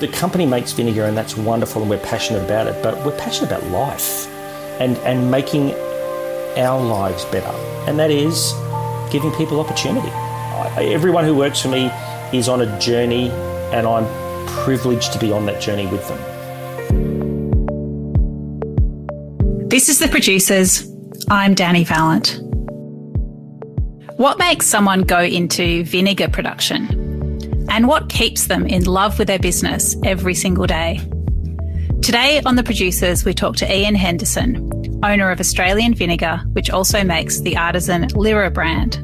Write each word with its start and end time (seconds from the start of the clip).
the 0.00 0.08
company 0.08 0.44
makes 0.44 0.72
vinegar 0.72 1.04
and 1.04 1.16
that's 1.16 1.36
wonderful 1.36 1.80
and 1.80 1.90
we're 1.90 1.98
passionate 1.98 2.44
about 2.44 2.66
it, 2.66 2.82
but 2.82 3.02
we're 3.04 3.16
passionate 3.16 3.50
about 3.50 3.64
life 3.70 4.26
and, 4.78 4.98
and 4.98 5.30
making 5.30 5.72
our 6.58 6.82
lives 6.82 7.24
better. 7.26 7.48
And 7.88 7.98
that 7.98 8.10
is 8.10 8.52
giving 9.10 9.32
people 9.32 9.58
opportunity. 9.58 10.10
I, 10.10 10.84
everyone 10.92 11.24
who 11.24 11.34
works 11.34 11.62
for 11.62 11.68
me 11.68 11.90
is 12.32 12.48
on 12.48 12.60
a 12.60 12.78
journey 12.78 13.30
and 13.72 13.86
I'm 13.86 14.06
privileged 14.64 15.14
to 15.14 15.18
be 15.18 15.32
on 15.32 15.46
that 15.46 15.62
journey 15.62 15.86
with 15.86 16.06
them. 16.08 16.18
This 19.68 19.88
is 19.88 19.98
The 19.98 20.08
Producers. 20.08 20.86
I'm 21.30 21.54
Dani 21.54 21.86
Valent. 21.86 22.38
What 24.18 24.38
makes 24.38 24.66
someone 24.66 25.02
go 25.02 25.20
into 25.20 25.84
vinegar 25.84 26.28
production? 26.28 27.05
And 27.68 27.88
what 27.88 28.08
keeps 28.08 28.46
them 28.46 28.66
in 28.66 28.84
love 28.84 29.18
with 29.18 29.28
their 29.28 29.38
business 29.38 29.96
every 30.04 30.34
single 30.34 30.66
day. 30.66 31.00
Today 32.02 32.40
on 32.44 32.56
The 32.56 32.62
Producers, 32.62 33.24
we 33.24 33.34
talk 33.34 33.56
to 33.56 33.76
Ian 33.76 33.94
Henderson, 33.94 35.00
owner 35.02 35.30
of 35.30 35.40
Australian 35.40 35.94
Vinegar, 35.94 36.42
which 36.52 36.70
also 36.70 37.02
makes 37.02 37.40
the 37.40 37.56
artisan 37.56 38.08
Lirah 38.08 38.52
brand. 38.52 39.02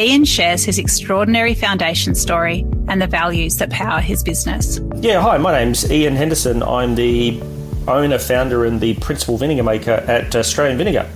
Ian 0.00 0.24
shares 0.24 0.64
his 0.64 0.78
extraordinary 0.78 1.54
foundation 1.54 2.14
story 2.14 2.66
and 2.88 3.00
the 3.00 3.06
values 3.06 3.56
that 3.58 3.70
power 3.70 4.00
his 4.00 4.22
business. 4.22 4.80
Yeah, 4.96 5.20
hi, 5.20 5.38
my 5.38 5.52
name's 5.52 5.90
Ian 5.90 6.16
Henderson. 6.16 6.62
I'm 6.62 6.96
the 6.96 7.40
owner, 7.86 8.18
founder, 8.18 8.64
and 8.64 8.80
the 8.80 8.94
principal 8.94 9.38
vinegar 9.38 9.62
maker 9.62 9.92
at 9.92 10.34
Australian 10.34 10.78
Vinegar. 10.78 11.08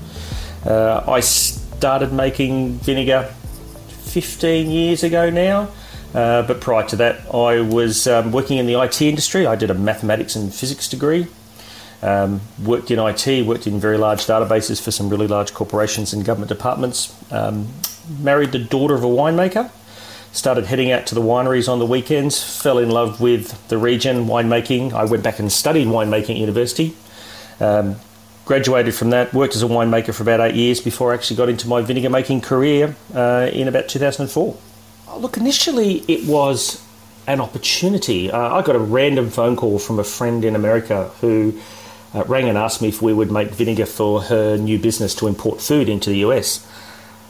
Uh, 0.64 1.02
I 1.06 1.20
started 1.20 2.12
making 2.12 2.74
vinegar 2.78 3.32
15 3.88 4.70
years 4.70 5.02
ago 5.02 5.30
now. 5.30 5.68
Uh, 6.14 6.42
but 6.42 6.60
prior 6.60 6.86
to 6.88 6.96
that, 6.96 7.20
I 7.32 7.60
was 7.60 8.06
um, 8.06 8.32
working 8.32 8.58
in 8.58 8.66
the 8.66 8.80
IT 8.80 9.00
industry. 9.00 9.46
I 9.46 9.54
did 9.56 9.70
a 9.70 9.74
mathematics 9.74 10.34
and 10.34 10.52
physics 10.52 10.88
degree. 10.88 11.28
Um, 12.02 12.40
worked 12.62 12.90
in 12.90 12.98
IT, 12.98 13.46
worked 13.46 13.66
in 13.66 13.78
very 13.78 13.98
large 13.98 14.26
databases 14.26 14.82
for 14.82 14.90
some 14.90 15.08
really 15.08 15.26
large 15.26 15.52
corporations 15.52 16.12
and 16.12 16.24
government 16.24 16.48
departments. 16.48 17.14
Um, 17.32 17.68
married 18.18 18.52
the 18.52 18.58
daughter 18.58 18.94
of 18.94 19.04
a 19.04 19.08
winemaker. 19.08 19.70
Started 20.32 20.66
heading 20.66 20.90
out 20.90 21.06
to 21.06 21.14
the 21.14 21.20
wineries 21.20 21.68
on 21.68 21.78
the 21.78 21.86
weekends. 21.86 22.42
Fell 22.62 22.78
in 22.78 22.88
love 22.90 23.20
with 23.20 23.68
the 23.68 23.76
region, 23.76 24.26
winemaking. 24.26 24.92
I 24.92 25.04
went 25.04 25.22
back 25.22 25.38
and 25.38 25.50
studied 25.52 25.88
winemaking 25.88 26.30
at 26.30 26.36
university. 26.36 26.96
Um, 27.58 27.96
graduated 28.46 28.94
from 28.94 29.10
that, 29.10 29.34
worked 29.34 29.54
as 29.54 29.62
a 29.62 29.66
winemaker 29.66 30.14
for 30.14 30.22
about 30.22 30.40
eight 30.40 30.54
years 30.54 30.80
before 30.80 31.12
I 31.12 31.14
actually 31.14 31.36
got 31.36 31.48
into 31.48 31.68
my 31.68 31.82
vinegar 31.82 32.10
making 32.10 32.40
career 32.40 32.96
uh, 33.14 33.50
in 33.52 33.68
about 33.68 33.88
2004. 33.88 34.56
Look, 35.16 35.36
initially 35.36 35.98
it 36.08 36.26
was 36.26 36.84
an 37.26 37.40
opportunity. 37.40 38.30
Uh, 38.30 38.54
I 38.54 38.62
got 38.62 38.76
a 38.76 38.80
random 38.80 39.30
phone 39.30 39.56
call 39.56 39.78
from 39.78 39.98
a 39.98 40.04
friend 40.04 40.44
in 40.44 40.54
America 40.54 41.10
who 41.20 41.58
uh, 42.14 42.24
rang 42.24 42.48
and 42.48 42.56
asked 42.56 42.82
me 42.82 42.88
if 42.88 43.02
we 43.02 43.12
would 43.12 43.30
make 43.30 43.50
vinegar 43.50 43.86
for 43.86 44.22
her 44.22 44.56
new 44.56 44.78
business 44.78 45.14
to 45.16 45.26
import 45.26 45.60
food 45.60 45.88
into 45.88 46.10
the 46.10 46.18
US. 46.18 46.66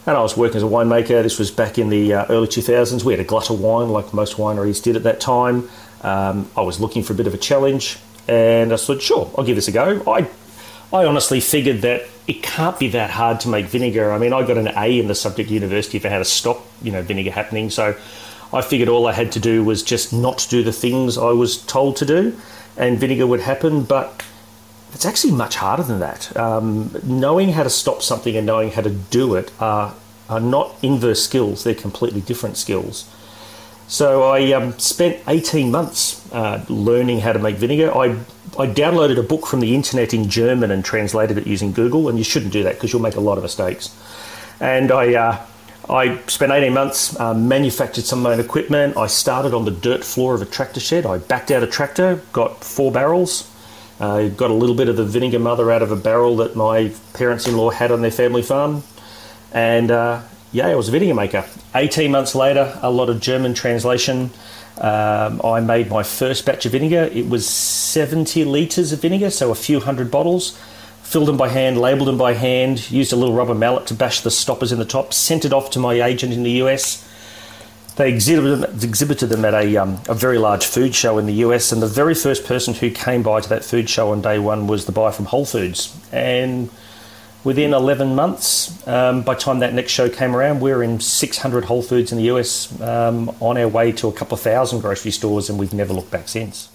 And 0.07 0.17
I 0.17 0.23
was 0.23 0.37
working 0.37 0.57
as 0.57 0.63
a 0.63 0.67
winemaker. 0.67 1.23
This 1.23 1.39
was 1.39 1.51
back 1.51 1.79
in 1.79 1.91
the 1.91 2.15
uh, 2.15 2.27
early 2.31 2.47
2000s. 2.47 3.05
We 3.05 3.13
had 3.13 3.21
a 3.21 3.25
glut 3.25 3.51
of 3.51 3.61
wine, 3.61 3.91
like 3.91 4.15
most 4.15 4.37
wineries 4.37 4.83
did 4.83 4.97
at 4.97 5.03
that 5.03 5.21
time. 5.21 5.69
Um, 6.03 6.51
I 6.57 6.63
was 6.63 6.81
looking 6.81 7.03
for 7.03 7.13
a 7.13 7.17
bit 7.17 7.27
of 7.27 7.35
a 7.35 7.39
challenge, 7.39 7.99
and 8.27 8.73
I 8.73 8.77
said, 8.77 9.03
"Sure, 9.03 9.31
I'll 9.37 9.45
give 9.45 9.57
this 9.57 9.69
a 9.69 9.73
go." 9.73 10.03
I, 10.11 10.27
I 10.93 11.05
honestly 11.05 11.41
figured 11.41 11.83
that 11.83 12.03
it 12.27 12.43
can't 12.43 12.79
be 12.79 12.89
that 12.89 13.11
hard 13.11 13.41
to 13.41 13.49
make 13.49 13.67
vinegar. 13.67 14.13
I 14.13 14.19
mean, 14.19 14.33
I 14.33 14.47
got 14.47 14.57
an 14.57 14.69
A 14.77 14.99
in 14.99 15.07
the 15.07 15.15
subject 15.15 15.51
university 15.51 15.99
for 15.99 16.09
how 16.09 16.19
to 16.19 16.25
stop, 16.25 16.65
you 16.83 16.91
know, 16.91 17.03
vinegar 17.03 17.31
happening. 17.31 17.71
So 17.71 17.97
I 18.53 18.63
figured 18.63 18.89
all 18.89 19.07
I 19.07 19.13
had 19.13 19.31
to 19.33 19.41
do 19.41 19.63
was 19.63 19.83
just 19.83 20.13
not 20.13 20.47
do 20.51 20.63
the 20.63 20.73
things 20.73 21.17
I 21.17 21.31
was 21.31 21.59
told 21.65 21.97
to 21.97 22.07
do, 22.07 22.37
and 22.77 22.99
vinegar 22.99 23.27
would 23.27 23.41
happen. 23.41 23.85
But 23.85 24.25
it's 24.93 25.07
actually 25.07 25.33
much 25.33 25.57
harder 25.57 25.85
than 25.85 26.01
that. 26.01 26.37
Um, 26.37 26.97
knowing 27.05 27.53
how 27.53 27.63
to 27.63 27.71
stop 27.71 28.03
something 28.03 28.37
and 28.37 28.45
knowing 28.45 28.73
how 28.73 28.83
to 28.83 28.91
do 28.91 29.37
it 29.37 29.53
are, 29.61 29.95
are 30.29 30.41
not 30.41 30.75
inverse 30.83 31.23
skills; 31.23 31.63
they're 31.63 31.75
completely 31.75 32.21
different 32.21 32.57
skills. 32.57 33.09
So 33.87 34.23
I 34.23 34.53
um, 34.53 34.79
spent 34.79 35.19
18 35.27 35.73
months 35.73 36.33
uh, 36.33 36.65
learning 36.69 37.21
how 37.21 37.33
to 37.33 37.41
make 37.41 37.57
vinegar. 37.57 37.93
I, 37.93 38.17
I 38.59 38.67
downloaded 38.67 39.19
a 39.19 39.23
book 39.23 39.47
from 39.47 39.61
the 39.61 39.75
internet 39.75 40.13
in 40.13 40.29
German 40.29 40.71
and 40.71 40.85
translated 40.85 41.39
it 41.39 41.47
using 41.47 41.73
Google, 41.73 42.09
and 42.09 42.19
you 42.19 42.25
shouldn't 42.25 42.53
do 42.53 42.65
that 42.65 42.75
because 42.75 42.93
you'll 42.93 43.03
make 43.03 43.15
a 43.15 43.21
lot 43.21 43.39
of 43.39 43.45
mistakes. 43.45 43.97
And 44.61 44.91
I, 44.91 45.15
uh, 45.15 45.47
I 45.89 46.19
spent 46.27 46.53
18 46.53 46.75
months, 46.75 47.19
uh, 47.19 47.33
manufactured 47.33 48.05
some 48.05 48.19
of 48.21 48.23
my 48.25 48.33
own 48.33 48.41
equipment. 48.41 48.97
I 48.97 49.07
started 49.07 49.55
on 49.55 49.65
the 49.65 49.71
dirt 49.71 50.05
floor 50.05 50.35
of 50.35 50.43
a 50.43 50.47
tractor 50.47 50.81
shed. 50.81 51.07
I 51.07 51.19
backed 51.19 51.51
out 51.51 51.63
a 51.63 51.67
tractor, 51.67 52.23
got 52.33 52.65
four 52.65 52.91
barrels, 52.91 53.51
uh, 54.01 54.29
got 54.29 54.51
a 54.51 54.55
little 54.55 54.75
bit 54.75 54.89
of 54.89 54.97
the 54.97 55.05
vinegar 55.05 55.39
mother 55.39 55.71
out 55.71 55.83
of 55.83 55.93
a 55.93 55.97
barrel 55.97 56.37
that 56.39 56.57
my 56.57 56.93
parents 57.13 57.47
in 57.47 57.57
law 57.57 57.71
had 57.71 57.93
on 57.93 58.03
their 58.03 58.11
family 58.11 58.43
farm, 58.43 58.83
and 59.53 59.91
uh, 59.91 60.23
yeah, 60.53 60.69
I 60.69 60.75
was 60.75 60.89
a 60.89 60.93
vinegar 60.93 61.15
maker. 61.15 61.45
18 61.75 62.11
months 62.11 62.35
later, 62.35 62.79
a 62.83 62.91
lot 62.91 63.09
of 63.09 63.21
German 63.21 63.55
translation. 63.55 64.31
Um, 64.79 65.41
I 65.45 65.61
made 65.61 65.91
my 65.91 66.03
first 66.03 66.45
batch 66.47 66.67
of 66.67 66.73
vinegar. 66.73 67.09
It 67.13 67.29
was 67.29 67.47
70 67.49 68.45
litres 68.45 68.93
of 68.93 69.01
vinegar, 69.01 69.31
so 69.31 69.51
a 69.51 69.55
few 69.55 69.81
hundred 69.81 70.11
bottles. 70.11 70.59
Filled 71.03 71.29
them 71.29 71.37
by 71.37 71.49
hand, 71.49 71.79
labelled 71.79 72.09
them 72.09 72.19
by 72.19 72.35
hand, 72.35 72.91
used 72.91 73.13
a 73.13 73.17
little 73.17 73.35
rubber 73.35 73.55
mallet 73.55 73.87
to 73.89 73.95
bash 73.95 74.21
the 74.21 74.31
stoppers 74.31 74.73
in 74.73 74.79
the 74.79 74.85
top, 74.85 75.13
sent 75.13 75.45
it 75.45 75.53
off 75.53 75.71
to 75.71 75.79
my 75.79 76.01
agent 76.01 76.33
in 76.33 76.43
the 76.43 76.53
US. 76.63 77.07
They 77.97 78.09
exhibited 78.09 78.61
them, 78.61 78.81
exhibited 78.83 79.27
them 79.27 79.45
at 79.45 79.53
a, 79.53 79.77
um, 79.77 80.01
a 80.09 80.15
very 80.15 80.39
large 80.39 80.65
food 80.65 80.95
show 80.95 81.19
in 81.19 81.27
the 81.27 81.35
US, 81.45 81.73
and 81.73 81.83
the 81.83 81.89
very 81.89 82.15
first 82.15 82.45
person 82.45 82.75
who 82.75 82.91
came 82.91 83.23
by 83.23 83.41
to 83.41 83.49
that 83.49 83.65
food 83.65 83.91
show 83.91 84.13
on 84.13 84.23
day 84.23 84.39
one 84.39 84.67
was 84.67 84.87
the 84.87 84.93
buyer 84.93 85.13
from 85.13 85.27
Whole 85.27 85.45
Foods. 85.45 85.95
And 86.13 86.71
within 87.45 87.73
11 87.73 88.15
months, 88.15 88.87
um, 88.87 89.23
by 89.23 89.35
the 89.35 89.41
time 89.41 89.61
that 89.61 89.75
next 89.75 89.93
show 89.93 90.09
came 90.09 90.37
around, 90.37 90.61
we 90.61 90.71
were 90.73 90.83
in 90.83 91.01
600 91.01 91.65
Whole 91.65 91.83
Foods 91.83 92.13
in 92.13 92.19
the 92.19 92.25
US, 92.25 92.81
um, 92.81 93.35
on 93.41 93.57
our 93.57 93.69
way 93.69 93.93
to 93.93 94.09
a 94.09 94.13
couple 94.13 94.35
of 94.35 94.41
thousand 94.41 94.81
grocery 94.81 95.11
stores, 95.11 95.49
and 95.49 95.59
we've 95.59 95.73
never 95.75 95.93
looked 95.93 96.11
back 96.11 96.29
since. 96.29 96.69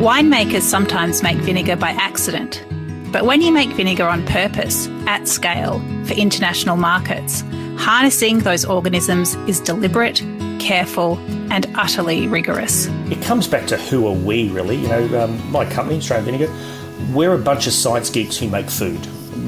Winemakers 0.00 0.62
sometimes 0.62 1.22
make 1.22 1.38
vinegar 1.38 1.76
by 1.76 1.90
accident, 1.90 2.64
but 3.12 3.24
when 3.24 3.40
you 3.40 3.52
make 3.52 3.70
vinegar 3.70 4.04
on 4.04 4.26
purpose, 4.26 4.88
at 5.06 5.28
scale, 5.28 5.78
for 6.04 6.14
international 6.14 6.76
markets, 6.76 7.44
harnessing 7.76 8.38
those 8.40 8.64
organisms 8.64 9.34
is 9.46 9.60
deliberate, 9.60 10.22
careful, 10.58 11.18
and 11.52 11.66
utterly 11.74 12.26
rigorous. 12.26 12.86
It 13.10 13.22
comes 13.22 13.46
back 13.46 13.66
to 13.68 13.76
who 13.76 14.06
are 14.08 14.14
we, 14.14 14.48
really? 14.50 14.76
You 14.76 14.88
know, 14.88 15.24
um, 15.24 15.52
my 15.52 15.68
company, 15.70 15.98
Australian 15.98 16.24
Vinegar, 16.24 16.52
we're 17.10 17.34
a 17.34 17.38
bunch 17.38 17.66
of 17.66 17.72
science 17.72 18.10
geeks 18.10 18.36
who 18.36 18.48
make 18.48 18.70
food. 18.70 19.00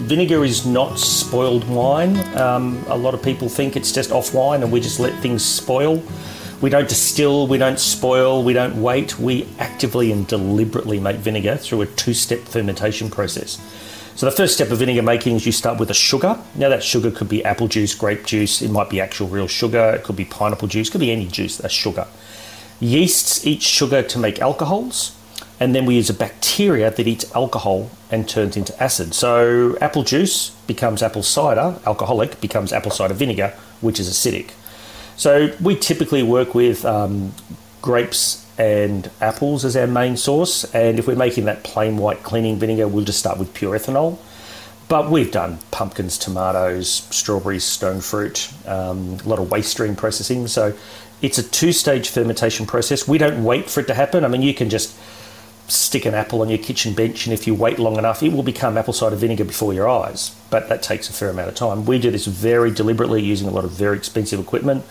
Vinegar 0.06 0.44
is 0.44 0.66
not 0.66 0.98
spoiled 0.98 1.68
wine. 1.68 2.16
Um, 2.36 2.84
a 2.88 2.96
lot 2.96 3.14
of 3.14 3.22
people 3.22 3.48
think 3.48 3.76
it's 3.76 3.92
just 3.92 4.10
off 4.10 4.34
wine 4.34 4.62
and 4.62 4.72
we 4.72 4.80
just 4.80 4.98
let 5.00 5.18
things 5.22 5.44
spoil. 5.44 6.02
We 6.60 6.70
don't 6.70 6.88
distill, 6.88 7.46
we 7.46 7.58
don't 7.58 7.78
spoil, 7.78 8.42
we 8.42 8.52
don't 8.52 8.80
wait. 8.80 9.18
We 9.18 9.46
actively 9.58 10.12
and 10.12 10.26
deliberately 10.26 10.98
make 11.00 11.16
vinegar 11.16 11.56
through 11.56 11.82
a 11.82 11.86
two 11.86 12.14
step 12.14 12.40
fermentation 12.40 13.10
process. 13.10 13.58
So, 14.16 14.26
the 14.26 14.32
first 14.32 14.54
step 14.54 14.70
of 14.70 14.78
vinegar 14.78 15.02
making 15.02 15.36
is 15.36 15.44
you 15.44 15.52
start 15.52 15.78
with 15.78 15.90
a 15.90 15.94
sugar. 15.94 16.38
Now, 16.54 16.68
that 16.68 16.82
sugar 16.82 17.10
could 17.10 17.28
be 17.28 17.44
apple 17.44 17.68
juice, 17.68 17.94
grape 17.94 18.24
juice, 18.24 18.62
it 18.62 18.70
might 18.70 18.88
be 18.88 19.00
actual 19.00 19.28
real 19.28 19.48
sugar, 19.48 19.90
it 19.90 20.04
could 20.04 20.16
be 20.16 20.24
pineapple 20.24 20.68
juice, 20.68 20.88
it 20.88 20.92
could 20.92 21.00
be 21.00 21.10
any 21.10 21.26
juice, 21.26 21.60
a 21.60 21.68
sugar. 21.68 22.06
Yeasts 22.80 23.46
eat 23.46 23.60
sugar 23.60 24.02
to 24.02 24.18
make 24.18 24.40
alcohols 24.40 25.16
and 25.60 25.74
then 25.74 25.86
we 25.86 25.94
use 25.94 26.10
a 26.10 26.14
bacteria 26.14 26.90
that 26.90 27.06
eats 27.06 27.32
alcohol 27.34 27.90
and 28.10 28.28
turns 28.28 28.56
into 28.56 28.80
acid. 28.82 29.14
So 29.14 29.76
apple 29.80 30.02
juice 30.02 30.50
becomes 30.66 31.02
apple 31.02 31.22
cider, 31.22 31.78
alcoholic 31.86 32.40
becomes 32.40 32.72
apple 32.72 32.90
cider 32.90 33.14
vinegar, 33.14 33.54
which 33.80 34.00
is 34.00 34.08
acidic. 34.08 34.50
So 35.16 35.54
we 35.60 35.76
typically 35.76 36.22
work 36.22 36.54
with 36.54 36.84
um, 36.84 37.32
grapes 37.82 38.44
and 38.58 39.10
apples 39.20 39.64
as 39.64 39.76
our 39.76 39.86
main 39.86 40.16
source, 40.16 40.64
and 40.74 40.98
if 40.98 41.06
we're 41.06 41.16
making 41.16 41.44
that 41.44 41.64
plain 41.64 41.96
white 41.96 42.22
cleaning 42.22 42.56
vinegar, 42.56 42.86
we'll 42.86 43.04
just 43.04 43.18
start 43.18 43.38
with 43.38 43.52
pure 43.54 43.76
ethanol. 43.76 44.18
But 44.86 45.10
we've 45.10 45.32
done 45.32 45.58
pumpkins, 45.70 46.18
tomatoes, 46.18 46.88
strawberries, 47.10 47.64
stone 47.64 48.00
fruit, 48.00 48.52
um, 48.66 49.18
a 49.24 49.28
lot 49.28 49.38
of 49.38 49.50
waste 49.50 49.70
stream 49.70 49.96
processing. 49.96 50.46
So 50.46 50.74
it's 51.22 51.38
a 51.38 51.42
two 51.42 51.72
stage 51.72 52.10
fermentation 52.10 52.66
process. 52.66 53.08
We 53.08 53.18
don't 53.18 53.42
wait 53.44 53.70
for 53.70 53.80
it 53.80 53.86
to 53.86 53.94
happen. 53.94 54.24
I 54.24 54.28
mean, 54.28 54.42
you 54.42 54.52
can 54.52 54.68
just 54.68 54.94
stick 55.68 56.04
an 56.04 56.14
apple 56.14 56.42
on 56.42 56.48
your 56.48 56.58
kitchen 56.58 56.94
bench, 56.94 57.26
and 57.26 57.32
if 57.32 57.46
you 57.46 57.54
wait 57.54 57.78
long 57.78 57.96
enough, 57.96 58.22
it 58.22 58.32
will 58.32 58.42
become 58.42 58.76
apple 58.76 58.92
cider 58.92 59.16
vinegar 59.16 59.44
before 59.44 59.72
your 59.72 59.88
eyes. 59.88 60.34
But 60.50 60.68
that 60.68 60.82
takes 60.82 61.08
a 61.08 61.12
fair 61.12 61.30
amount 61.30 61.48
of 61.48 61.54
time. 61.54 61.86
We 61.86 61.98
do 61.98 62.10
this 62.10 62.26
very 62.26 62.70
deliberately 62.70 63.22
using 63.22 63.48
a 63.48 63.50
lot 63.50 63.64
of 63.64 63.70
very 63.70 63.96
expensive 63.96 64.38
equipment, 64.38 64.84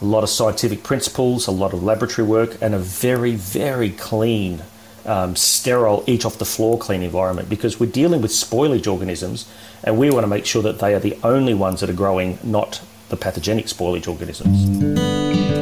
a 0.00 0.04
lot 0.04 0.22
of 0.22 0.30
scientific 0.30 0.82
principles, 0.82 1.46
a 1.46 1.50
lot 1.50 1.72
of 1.72 1.82
laboratory 1.82 2.26
work, 2.26 2.56
and 2.60 2.74
a 2.74 2.78
very, 2.78 3.34
very 3.34 3.90
clean, 3.90 4.62
um, 5.04 5.36
sterile, 5.36 6.02
eat 6.06 6.24
off 6.24 6.38
the 6.38 6.44
floor 6.44 6.78
clean 6.78 7.02
environment 7.02 7.48
because 7.48 7.78
we're 7.78 7.90
dealing 7.90 8.22
with 8.22 8.30
spoilage 8.30 8.90
organisms, 8.90 9.50
and 9.84 9.98
we 9.98 10.10
want 10.10 10.24
to 10.24 10.28
make 10.28 10.46
sure 10.46 10.62
that 10.62 10.78
they 10.78 10.94
are 10.94 11.00
the 11.00 11.16
only 11.22 11.54
ones 11.54 11.80
that 11.80 11.90
are 11.90 11.94
growing, 11.94 12.38
not 12.42 12.80
the 13.08 13.16
pathogenic 13.16 13.66
spoilage 13.66 14.08
organisms. 14.08 14.64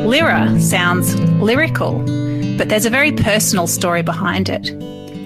Lirah 0.06 0.60
sounds 0.60 1.18
lyrical 1.40 2.02
But 2.56 2.68
there's 2.68 2.86
a 2.86 2.90
very 2.90 3.10
personal 3.10 3.66
story 3.66 4.02
behind 4.02 4.48
it. 4.48 4.70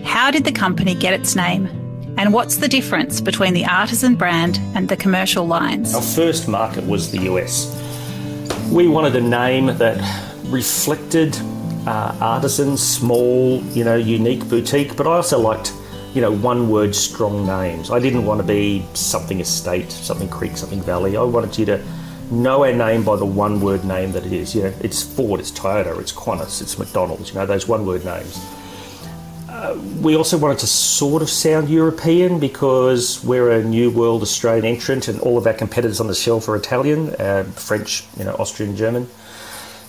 How 0.06 0.30
did 0.30 0.44
the 0.44 0.52
company 0.52 0.94
get 0.94 1.12
its 1.12 1.36
name? 1.36 1.66
And 2.16 2.32
what's 2.32 2.56
the 2.56 2.68
difference 2.68 3.20
between 3.20 3.52
the 3.52 3.66
artisan 3.66 4.14
brand 4.14 4.58
and 4.74 4.88
the 4.88 4.96
commercial 4.96 5.46
lines? 5.46 5.94
Our 5.94 6.00
first 6.00 6.48
market 6.48 6.86
was 6.86 7.12
the 7.12 7.20
US. 7.30 7.68
We 8.72 8.88
wanted 8.88 9.14
a 9.14 9.20
name 9.20 9.66
that 9.66 9.98
reflected 10.46 11.36
uh, 11.86 12.16
artisan, 12.18 12.78
small, 12.78 13.62
you 13.74 13.84
know, 13.84 13.96
unique 13.96 14.48
boutique, 14.48 14.96
but 14.96 15.06
I 15.06 15.16
also 15.16 15.38
liked, 15.38 15.74
you 16.14 16.22
know, 16.22 16.32
one 16.32 16.70
word 16.70 16.94
strong 16.94 17.46
names. 17.46 17.90
I 17.90 17.98
didn't 17.98 18.24
want 18.24 18.40
to 18.40 18.46
be 18.46 18.86
something 18.94 19.38
estate, 19.38 19.92
something 19.92 20.30
creek, 20.30 20.56
something 20.56 20.80
valley. 20.80 21.16
I 21.18 21.22
wanted 21.22 21.58
you 21.58 21.66
to 21.66 21.84
know 22.30 22.64
our 22.64 22.72
name 22.72 23.04
by 23.04 23.16
the 23.16 23.26
one 23.26 23.60
word 23.60 23.84
name 23.84 24.12
that 24.12 24.24
it 24.24 24.32
is. 24.32 24.54
You 24.54 24.64
know, 24.64 24.74
it's 24.80 25.02
Ford, 25.02 25.40
it's 25.40 25.50
Toyota, 25.50 25.98
it's 26.00 26.12
Qantas, 26.12 26.60
it's 26.60 26.78
McDonald's, 26.78 27.30
you 27.30 27.36
know, 27.36 27.46
those 27.46 27.66
one 27.66 27.86
word 27.86 28.04
names. 28.04 28.38
Uh, 29.48 29.76
we 30.00 30.14
also 30.14 30.38
wanted 30.38 30.58
to 30.58 30.66
sort 30.66 31.20
of 31.20 31.28
sound 31.28 31.68
European 31.68 32.38
because 32.38 33.24
we're 33.24 33.50
a 33.50 33.64
new 33.64 33.90
world 33.90 34.22
Australian 34.22 34.64
entrant 34.64 35.08
and 35.08 35.18
all 35.20 35.36
of 35.36 35.46
our 35.46 35.52
competitors 35.52 36.00
on 36.00 36.06
the 36.06 36.14
shelf 36.14 36.48
are 36.48 36.54
Italian, 36.54 37.08
uh, 37.18 37.42
French, 37.54 38.04
you 38.16 38.24
know, 38.24 38.36
Austrian, 38.38 38.76
German. 38.76 39.08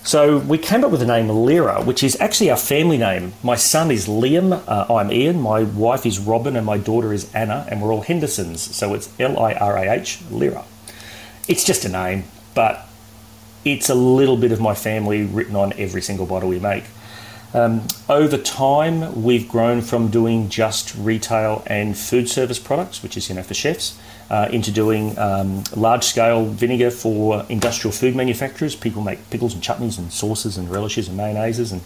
So 0.02 0.38
we 0.38 0.56
came 0.56 0.82
up 0.82 0.90
with 0.90 1.00
the 1.00 1.06
name 1.06 1.28
Lirah, 1.28 1.84
which 1.84 2.02
is 2.02 2.18
actually 2.20 2.50
our 2.50 2.56
family 2.56 2.96
name. 2.96 3.34
My 3.44 3.54
son 3.54 3.90
is 3.90 4.08
Liam, 4.08 4.60
uh, 4.66 4.92
I'm 4.92 5.12
Ian, 5.12 5.40
my 5.40 5.62
wife 5.62 6.06
is 6.06 6.18
Robin, 6.18 6.56
and 6.56 6.64
my 6.64 6.78
daughter 6.78 7.12
is 7.12 7.32
Anna, 7.34 7.66
and 7.68 7.82
we're 7.82 7.92
all 7.92 8.02
Hendersons. 8.02 8.62
So 8.74 8.94
it's 8.94 9.12
L 9.20 9.38
I 9.38 9.52
R 9.52 9.76
A 9.76 9.92
H, 9.92 10.20
Lirah. 10.30 10.64
It's 11.48 11.64
just 11.64 11.84
a 11.84 11.88
name, 11.88 12.24
but 12.54 12.86
it's 13.64 13.88
a 13.88 13.94
little 13.94 14.36
bit 14.36 14.52
of 14.52 14.60
my 14.60 14.74
family 14.74 15.24
written 15.24 15.56
on 15.56 15.72
every 15.74 16.02
single 16.02 16.26
bottle 16.26 16.48
we 16.48 16.58
make. 16.58 16.84
Um, 17.52 17.82
over 18.08 18.38
time, 18.38 19.24
we've 19.24 19.48
grown 19.48 19.80
from 19.80 20.08
doing 20.08 20.48
just 20.48 20.94
retail 20.94 21.64
and 21.66 21.98
food 21.98 22.28
service 22.28 22.60
products, 22.60 23.02
which 23.02 23.16
is 23.16 23.28
you 23.28 23.34
know 23.34 23.42
for 23.42 23.54
chefs, 23.54 23.98
uh, 24.30 24.48
into 24.52 24.70
doing 24.70 25.18
um, 25.18 25.64
large 25.74 26.04
scale 26.04 26.44
vinegar 26.44 26.92
for 26.92 27.44
industrial 27.48 27.90
food 27.90 28.14
manufacturers. 28.14 28.76
People 28.76 29.02
make 29.02 29.28
pickles 29.30 29.52
and 29.52 29.62
chutneys 29.62 29.98
and 29.98 30.12
sauces 30.12 30.56
and 30.56 30.70
relishes 30.70 31.08
and 31.08 31.18
mayonnaises, 31.18 31.72
and 31.72 31.82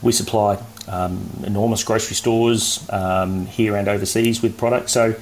we 0.00 0.12
supply 0.12 0.62
um, 0.86 1.28
enormous 1.44 1.82
grocery 1.82 2.14
stores 2.14 2.88
um, 2.90 3.46
here 3.46 3.76
and 3.76 3.88
overseas 3.88 4.40
with 4.42 4.56
products. 4.56 4.92
So 4.92 5.16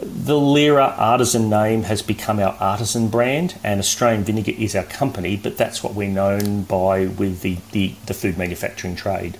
the 0.00 0.34
Lirah 0.34 0.98
artisan 0.98 1.48
name 1.50 1.82
has 1.84 2.02
become 2.02 2.38
our 2.38 2.56
artisan 2.60 3.08
brand, 3.08 3.56
and 3.62 3.80
Australian 3.80 4.24
Vinegar 4.24 4.52
is 4.52 4.74
our 4.74 4.84
company, 4.84 5.36
but 5.36 5.56
that's 5.56 5.82
what 5.82 5.94
we're 5.94 6.08
known 6.08 6.62
by 6.62 7.06
with 7.06 7.42
the, 7.42 7.58
the, 7.72 7.94
the 8.06 8.14
food 8.14 8.38
manufacturing 8.38 8.96
trade. 8.96 9.36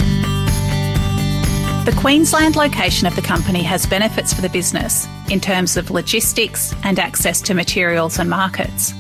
The 1.85 1.95
Queensland 1.99 2.56
location 2.56 3.06
of 3.06 3.15
the 3.15 3.23
company 3.23 3.62
has 3.62 3.87
benefits 3.87 4.33
for 4.33 4.41
the 4.41 4.49
business 4.49 5.06
in 5.31 5.41
terms 5.41 5.77
of 5.77 5.91
logistics 5.91 6.75
and 6.83 6.99
access 6.99 7.43
to 7.43 7.55
materials 7.55 8.19
and 8.19 8.31
markets, 8.31 8.93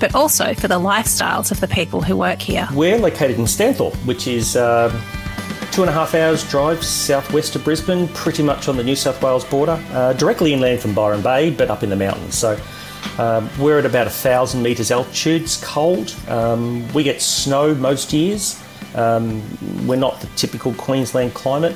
but 0.00 0.14
also 0.14 0.52
for 0.54 0.66
the 0.66 0.80
lifestyles 0.80 1.52
of 1.52 1.60
the 1.60 1.68
people 1.68 2.02
who 2.02 2.16
work 2.16 2.40
here. 2.42 2.68
We're 2.72 2.98
located 2.98 3.38
in 3.38 3.44
Stanthorpe, 3.44 3.94
which 4.04 4.26
is. 4.26 4.56
Uh, 4.56 4.90
two 5.74 5.82
and 5.82 5.90
a 5.90 5.92
half 5.92 6.14
hours 6.14 6.48
drive 6.48 6.84
southwest 6.84 7.56
of 7.56 7.64
Brisbane, 7.64 8.06
pretty 8.14 8.44
much 8.44 8.68
on 8.68 8.76
the 8.76 8.84
New 8.84 8.94
South 8.94 9.20
Wales 9.20 9.44
border, 9.44 9.82
uh, 9.90 10.12
directly 10.12 10.52
inland 10.52 10.78
from 10.78 10.94
Byron 10.94 11.20
Bay, 11.20 11.50
but 11.50 11.68
up 11.68 11.82
in 11.82 11.90
the 11.90 11.96
mountains. 11.96 12.38
So 12.38 12.56
um, 13.18 13.50
we're 13.58 13.80
at 13.80 13.84
about 13.84 14.06
a 14.06 14.10
thousand 14.10 14.62
metres 14.62 14.92
altitude. 14.92 15.42
It's 15.42 15.60
cold. 15.64 16.14
Um, 16.28 16.86
we 16.92 17.02
get 17.02 17.20
snow 17.20 17.74
most 17.74 18.12
years. 18.12 18.62
Um, 18.94 19.42
we're 19.84 19.96
not 19.96 20.20
the 20.20 20.28
typical 20.36 20.72
Queensland 20.74 21.34
climate. 21.34 21.74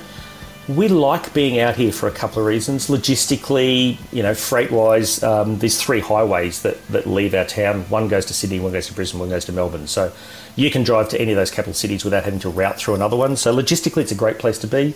We 0.68 0.88
like 0.88 1.32
being 1.32 1.58
out 1.58 1.76
here 1.76 1.90
for 1.90 2.08
a 2.08 2.12
couple 2.12 2.40
of 2.42 2.46
reasons. 2.46 2.88
Logistically, 2.88 3.96
you 4.12 4.22
know, 4.22 4.34
freight 4.34 4.70
wise, 4.70 5.22
um, 5.22 5.58
there's 5.58 5.80
three 5.80 6.00
highways 6.00 6.60
that, 6.60 6.86
that 6.88 7.06
leave 7.06 7.32
our 7.32 7.46
town. 7.46 7.84
One 7.88 8.06
goes 8.06 8.26
to 8.26 8.34
Sydney, 8.34 8.60
one 8.60 8.72
goes 8.72 8.86
to 8.88 8.92
Brisbane, 8.92 9.18
one 9.18 9.30
goes 9.30 9.46
to 9.46 9.52
Melbourne. 9.52 9.86
So 9.86 10.12
you 10.56 10.70
can 10.70 10.82
drive 10.82 11.08
to 11.08 11.20
any 11.20 11.32
of 11.32 11.36
those 11.36 11.50
capital 11.50 11.72
cities 11.72 12.04
without 12.04 12.24
having 12.24 12.40
to 12.40 12.50
route 12.50 12.76
through 12.76 12.96
another 12.96 13.16
one. 13.16 13.36
So 13.36 13.56
logistically, 13.56 14.02
it's 14.02 14.12
a 14.12 14.14
great 14.14 14.38
place 14.38 14.58
to 14.58 14.66
be. 14.66 14.94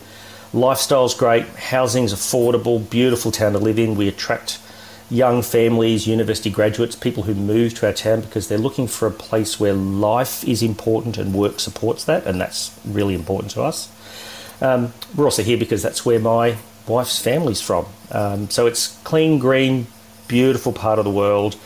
Lifestyle's 0.52 1.14
great, 1.14 1.46
housing's 1.46 2.12
affordable, 2.12 2.90
beautiful 2.90 3.32
town 3.32 3.52
to 3.52 3.58
live 3.58 3.78
in. 3.78 3.94
We 3.94 4.08
attract 4.08 4.60
young 5.10 5.40
families, 5.40 6.06
university 6.06 6.50
graduates, 6.50 6.96
people 6.96 7.22
who 7.22 7.34
move 7.34 7.72
to 7.76 7.86
our 7.86 7.94
town 7.94 8.20
because 8.20 8.48
they're 8.48 8.58
looking 8.58 8.86
for 8.86 9.08
a 9.08 9.10
place 9.10 9.58
where 9.58 9.72
life 9.72 10.46
is 10.46 10.62
important 10.62 11.16
and 11.16 11.32
work 11.32 11.60
supports 11.60 12.04
that, 12.04 12.26
and 12.26 12.38
that's 12.38 12.78
really 12.84 13.14
important 13.14 13.52
to 13.52 13.62
us. 13.62 13.90
Um, 14.62 14.94
we're 15.16 15.24
also 15.24 15.42
here 15.42 15.58
because 15.58 15.82
that's 15.82 16.06
where 16.06 16.20
my 16.20 16.56
wife's 16.86 17.18
family's 17.18 17.60
from. 17.60 17.86
Um, 18.12 18.48
so 18.48 18.66
it's 18.66 18.96
clean, 19.02 19.40
green, 19.40 19.88
beautiful 20.28 20.72
part 20.72 21.00
of 21.00 21.04
the 21.04 21.10
world. 21.10 21.56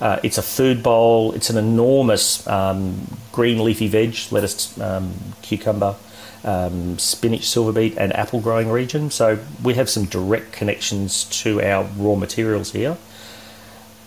Uh, 0.00 0.20
it's 0.22 0.38
a 0.38 0.42
food 0.42 0.82
bowl. 0.82 1.32
It's 1.32 1.50
an 1.50 1.58
enormous 1.58 2.46
um, 2.46 3.06
green 3.30 3.62
leafy 3.62 3.88
veg, 3.88 4.16
lettuce, 4.30 4.78
um, 4.80 5.12
cucumber, 5.42 5.96
um, 6.44 6.98
spinach, 6.98 7.46
silver 7.46 7.72
beet, 7.72 7.96
and 7.98 8.14
apple 8.16 8.40
growing 8.40 8.70
region. 8.70 9.10
So 9.10 9.38
we 9.62 9.74
have 9.74 9.90
some 9.90 10.06
direct 10.06 10.52
connections 10.52 11.24
to 11.42 11.62
our 11.62 11.84
raw 11.96 12.14
materials 12.14 12.72
here, 12.72 12.96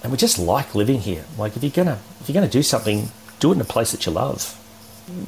and 0.02 0.12
we 0.12 0.18
just 0.18 0.40
like 0.40 0.74
living 0.74 1.02
here. 1.02 1.26
Like 1.38 1.56
if 1.56 1.64
you're 1.64 1.72
gonna 1.72 2.00
if 2.20 2.30
you're 2.30 2.36
gonna 2.36 2.48
do 2.48 2.64
something, 2.64 3.12
do 3.40 3.52
it 3.52 3.56
in 3.56 3.62
a 3.62 3.66
place 3.66 3.92
that 3.92 4.06
you 4.08 4.12
love 4.12 4.59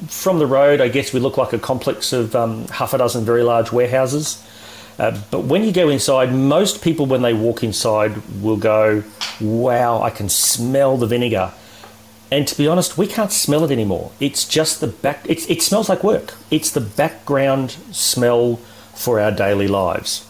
from 0.07 0.39
the 0.39 0.45
road, 0.45 0.81
I 0.81 0.87
guess 0.87 1.13
we 1.13 1.19
look 1.19 1.37
like 1.37 1.53
a 1.53 1.59
complex 1.59 2.13
of 2.13 2.35
um, 2.35 2.67
half 2.67 2.93
a 2.93 2.97
dozen 2.97 3.25
very 3.25 3.43
large 3.43 3.71
warehouses. 3.71 4.45
Uh, 4.99 5.19
but 5.31 5.41
when 5.41 5.63
you 5.63 5.71
go 5.71 5.89
inside, 5.89 6.33
most 6.33 6.83
people, 6.83 7.05
when 7.05 7.21
they 7.21 7.33
walk 7.33 7.63
inside, 7.63 8.15
will 8.41 8.57
go, 8.57 9.03
Wow, 9.39 10.01
I 10.01 10.09
can 10.09 10.29
smell 10.29 10.97
the 10.97 11.07
vinegar. 11.07 11.53
And 12.29 12.47
to 12.47 12.57
be 12.57 12.67
honest, 12.67 12.97
we 12.97 13.07
can't 13.07 13.31
smell 13.31 13.63
it 13.65 13.71
anymore. 13.71 14.11
It's 14.19 14.47
just 14.47 14.79
the 14.79 14.87
back, 14.87 15.25
it's, 15.27 15.49
it 15.49 15.61
smells 15.61 15.89
like 15.89 16.03
work. 16.03 16.35
It's 16.49 16.71
the 16.71 16.81
background 16.81 17.71
smell 17.91 18.57
for 18.93 19.19
our 19.19 19.31
daily 19.31 19.67
lives. 19.67 20.27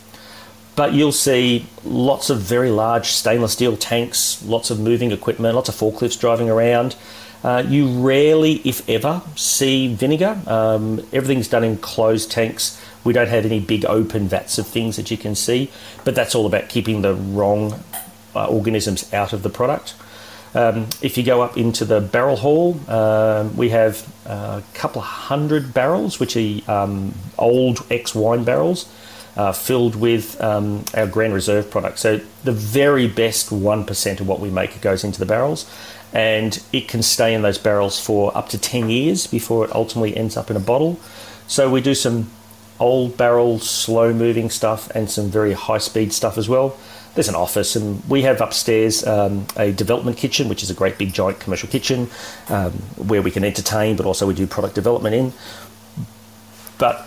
But 0.75 0.93
you'll 0.93 1.11
see 1.11 1.67
lots 1.83 2.29
of 2.29 2.39
very 2.39 2.71
large 2.71 3.07
stainless 3.07 3.53
steel 3.53 3.77
tanks, 3.77 4.43
lots 4.43 4.71
of 4.71 4.79
moving 4.79 5.11
equipment, 5.11 5.53
lots 5.53 5.69
of 5.69 5.75
forklifts 5.75 6.19
driving 6.19 6.49
around. 6.49 6.95
Uh, 7.43 7.63
you 7.67 7.87
rarely, 8.05 8.61
if 8.63 8.87
ever, 8.87 9.21
see 9.35 9.93
vinegar. 9.93 10.39
Um, 10.45 10.99
everything's 11.11 11.47
done 11.47 11.63
in 11.63 11.77
closed 11.77 12.31
tanks. 12.31 12.79
We 13.03 13.13
don't 13.13 13.29
have 13.29 13.45
any 13.45 13.59
big 13.59 13.83
open 13.85 14.27
vats 14.27 14.59
of 14.59 14.67
things 14.67 14.95
that 14.97 15.09
you 15.09 15.17
can 15.17 15.33
see, 15.33 15.71
but 16.03 16.13
that's 16.13 16.35
all 16.35 16.45
about 16.45 16.69
keeping 16.69 17.01
the 17.01 17.15
wrong 17.15 17.83
uh, 18.35 18.47
organisms 18.47 19.11
out 19.13 19.33
of 19.33 19.41
the 19.41 19.49
product. 19.49 19.95
Um, 20.53 20.87
if 21.01 21.17
you 21.17 21.23
go 21.23 21.41
up 21.41 21.57
into 21.57 21.85
the 21.85 22.01
barrel 22.01 22.35
hall, 22.35 22.79
uh, 22.87 23.49
we 23.55 23.69
have 23.69 24.05
a 24.25 24.61
couple 24.73 25.01
of 25.01 25.07
hundred 25.07 25.73
barrels, 25.73 26.19
which 26.19 26.35
are 26.35 26.71
um, 26.71 27.13
old 27.39 27.85
ex 27.89 28.13
wine 28.13 28.43
barrels. 28.43 28.87
Uh, 29.33 29.53
filled 29.53 29.95
with 29.95 30.41
um, 30.41 30.83
our 30.93 31.07
Grand 31.07 31.33
Reserve 31.33 31.71
product. 31.71 31.99
So 31.99 32.19
the 32.43 32.51
very 32.51 33.07
best 33.07 33.49
1% 33.49 34.19
of 34.19 34.27
what 34.27 34.41
we 34.41 34.49
make 34.49 34.81
goes 34.81 35.05
into 35.05 35.19
the 35.19 35.25
barrels 35.25 35.65
and 36.13 36.61
it 36.73 36.87
can 36.87 37.01
stay 37.01 37.33
in 37.33 37.41
those 37.41 37.57
barrels 37.57 37.99
for 37.99 38.35
up 38.37 38.49
to 38.49 38.57
10 38.57 38.89
years 38.89 39.27
before 39.27 39.65
it 39.65 39.73
ultimately 39.73 40.15
ends 40.17 40.35
up 40.35 40.49
in 40.49 40.57
a 40.57 40.59
bottle. 40.59 40.99
So 41.47 41.69
we 41.69 41.81
do 41.81 41.95
some 41.95 42.29
old 42.79 43.15
barrel, 43.15 43.59
slow 43.59 44.13
moving 44.13 44.49
stuff 44.49 44.89
and 44.91 45.09
some 45.09 45.29
very 45.29 45.53
high 45.53 45.77
speed 45.77 46.11
stuff 46.11 46.37
as 46.37 46.49
well. 46.49 46.75
There's 47.13 47.27
an 47.27 47.35
office, 47.35 47.75
and 47.75 48.01
we 48.09 48.21
have 48.21 48.39
upstairs 48.39 49.05
um, 49.05 49.45
a 49.57 49.73
development 49.73 50.17
kitchen, 50.17 50.47
which 50.47 50.63
is 50.63 50.69
a 50.69 50.73
great 50.73 50.97
big 50.97 51.13
giant 51.13 51.41
commercial 51.41 51.67
kitchen 51.67 52.09
um, 52.47 52.71
where 52.95 53.21
we 53.21 53.31
can 53.31 53.43
entertain, 53.43 53.97
but 53.97 54.05
also 54.05 54.25
we 54.25 54.33
do 54.33 54.47
product 54.47 54.75
development 54.75 55.13
in. 55.15 55.33
But 56.77 57.05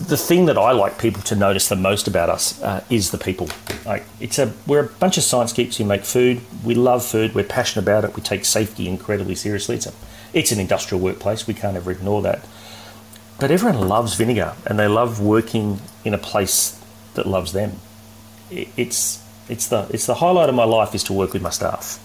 the 0.00 0.16
thing 0.16 0.46
that 0.46 0.58
I 0.58 0.72
like 0.72 0.98
people 0.98 1.22
to 1.22 1.36
notice 1.36 1.68
the 1.68 1.76
most 1.76 2.08
about 2.08 2.28
us 2.28 2.60
uh, 2.62 2.84
is 2.90 3.10
the 3.10 3.18
people. 3.18 3.48
Like 3.84 4.04
it's 4.20 4.38
a 4.38 4.52
we're 4.66 4.84
a 4.84 4.88
bunch 4.88 5.16
of 5.18 5.24
science 5.24 5.52
geeks 5.52 5.76
who 5.76 5.84
make 5.84 6.04
food. 6.04 6.40
We 6.64 6.74
love 6.74 7.04
food. 7.04 7.34
We're 7.34 7.44
passionate 7.44 7.82
about 7.82 8.04
it. 8.04 8.16
We 8.16 8.22
take 8.22 8.44
safety 8.44 8.88
incredibly 8.88 9.34
seriously. 9.34 9.76
It's 9.76 9.86
a 9.86 9.92
it's 10.32 10.52
an 10.52 10.60
industrial 10.60 11.02
workplace. 11.02 11.46
We 11.46 11.54
can't 11.54 11.76
ever 11.76 11.90
ignore 11.90 12.22
that. 12.22 12.44
But 13.38 13.50
everyone 13.50 13.88
loves 13.88 14.14
vinegar, 14.14 14.54
and 14.66 14.78
they 14.78 14.86
love 14.86 15.20
working 15.20 15.80
in 16.04 16.14
a 16.14 16.18
place 16.18 16.80
that 17.14 17.26
loves 17.26 17.52
them. 17.52 17.78
It's 18.50 19.22
it's 19.48 19.68
the 19.68 19.86
it's 19.90 20.06
the 20.06 20.14
highlight 20.14 20.48
of 20.48 20.54
my 20.54 20.64
life 20.64 20.94
is 20.94 21.02
to 21.04 21.12
work 21.12 21.32
with 21.32 21.42
my 21.42 21.50
staff. 21.50 22.00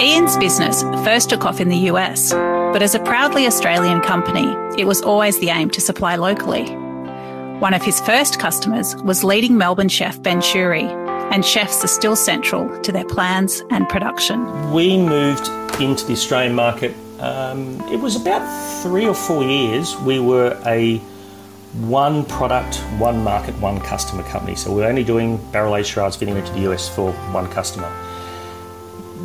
Ian's 0.00 0.36
business 0.36 0.82
first 1.04 1.30
took 1.30 1.44
off 1.44 1.60
in 1.60 1.68
the 1.68 1.90
US, 1.90 2.32
but 2.76 2.82
as 2.82 2.94
a 2.94 3.00
proudly 3.04 3.46
Australian 3.46 4.02
company, 4.02 4.54
it 4.78 4.86
was 4.86 5.00
always 5.00 5.38
the 5.38 5.48
aim 5.48 5.70
to 5.70 5.80
supply 5.80 6.14
locally. 6.14 6.66
One 7.58 7.72
of 7.72 7.82
his 7.82 8.02
first 8.02 8.38
customers 8.38 8.94
was 8.96 9.24
leading 9.24 9.56
Melbourne 9.56 9.88
chef 9.88 10.20
Ben 10.22 10.42
Shewry, 10.42 10.84
and 11.32 11.42
chefs 11.42 11.82
are 11.82 11.88
still 11.88 12.14
central 12.14 12.68
to 12.82 12.92
their 12.92 13.06
plans 13.06 13.62
and 13.70 13.88
production. 13.88 14.74
We 14.74 14.98
moved 14.98 15.48
into 15.80 16.04
the 16.04 16.12
Australian 16.12 16.54
market. 16.54 16.94
Um, 17.18 17.80
it 17.90 17.98
was 17.98 18.14
about 18.14 18.44
three 18.82 19.06
or 19.06 19.14
four 19.14 19.42
years. 19.42 19.96
We 20.00 20.20
were 20.20 20.60
a 20.66 20.98
one 21.88 22.26
product, 22.26 22.76
one 22.98 23.24
market, 23.24 23.58
one 23.58 23.80
customer 23.80 24.22
company. 24.24 24.54
So 24.54 24.70
we 24.70 24.82
we're 24.82 24.88
only 24.88 25.02
doing 25.02 25.38
barrel 25.50 25.76
aged 25.76 25.88
Shiraz 25.88 26.16
vinegar 26.16 26.46
to 26.46 26.52
the 26.52 26.70
US 26.70 26.94
for 26.94 27.12
one 27.32 27.48
customer. 27.48 27.90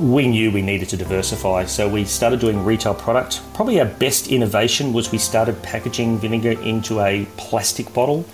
We 0.01 0.27
knew 0.27 0.49
we 0.49 0.63
needed 0.63 0.89
to 0.89 0.97
diversify, 0.97 1.65
so 1.65 1.87
we 1.87 2.05
started 2.05 2.39
doing 2.39 2.65
retail 2.65 2.95
product. 2.95 3.39
Probably 3.53 3.79
our 3.79 3.85
best 3.85 4.29
innovation 4.29 4.93
was 4.93 5.11
we 5.11 5.19
started 5.19 5.61
packaging 5.61 6.17
vinegar 6.17 6.59
into 6.63 7.01
a 7.01 7.27
plastic 7.37 7.93
bottle. 7.93 8.25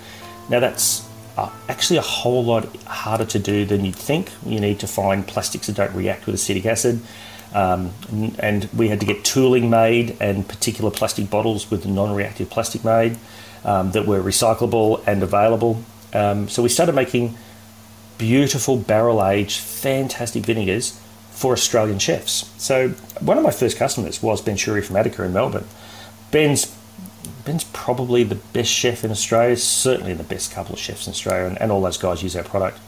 Now 0.50 0.62
that's 0.62 1.06
uh, 1.36 1.52
actually 1.68 1.98
a 1.98 2.04
whole 2.04 2.46
lot 2.46 2.74
harder 2.86 3.26
to 3.26 3.38
do 3.38 3.66
than 3.66 3.84
you'd 3.84 3.98
think. 3.98 4.32
You 4.46 4.62
need 4.62 4.80
to 4.80 4.88
find 4.88 5.28
plastics 5.28 5.68
that 5.68 5.76
don't 5.76 5.94
react 5.94 6.26
with 6.26 6.36
acetic 6.36 6.66
acid. 6.66 7.02
Um, 7.54 7.92
and 8.40 8.70
we 8.74 8.88
had 8.88 9.02
to 9.02 9.06
get 9.06 9.26
tooling 9.26 9.70
made 9.70 10.16
and 10.22 10.48
particular 10.48 10.90
plastic 10.90 11.30
bottles 11.30 11.70
with 11.70 11.86
non 11.86 12.16
reactive 12.16 12.50
plastic 12.50 12.86
made 12.86 13.18
um, 13.66 13.92
that 13.92 14.08
were 14.08 14.22
recyclable 14.22 15.06
and 15.06 15.22
available. 15.22 15.84
Um, 16.14 16.48
so 16.48 16.64
we 16.64 16.70
started 16.70 16.96
making 16.96 17.38
beautiful 18.18 18.78
barrel 18.78 19.22
aged, 19.22 19.60
fantastic 19.60 20.46
vinegars 20.46 20.98
for 21.38 21.54
Australian 21.54 22.00
chefs. 22.00 22.52
So 22.58 22.90
one 23.20 23.38
of 23.38 23.44
my 23.44 23.52
first 23.52 23.78
customers 23.78 24.24
was 24.24 24.42
Ben 24.42 24.58
Shewry 24.58 24.82
from 24.84 24.96
Attica 24.96 25.24
in 25.24 25.34
Melbourne. 25.34 25.68
Ben's 26.32 26.76
Ben's 27.46 27.64
probably 27.64 28.24
the 28.24 28.36
best 28.36 28.70
chef 28.70 29.06
in 29.06 29.12
Australia, 29.12 29.56
certainly 29.56 30.14
the 30.14 30.24
best 30.24 30.52
couple 30.52 30.74
of 30.74 30.80
chefs 30.80 31.08
in 31.08 31.12
Australia, 31.12 31.48
and, 31.48 31.62
and 31.62 31.72
all 31.72 31.80
those 31.82 31.98
guys 31.98 32.24
use 32.24 32.36
our 32.36 32.44
product. 32.44 32.80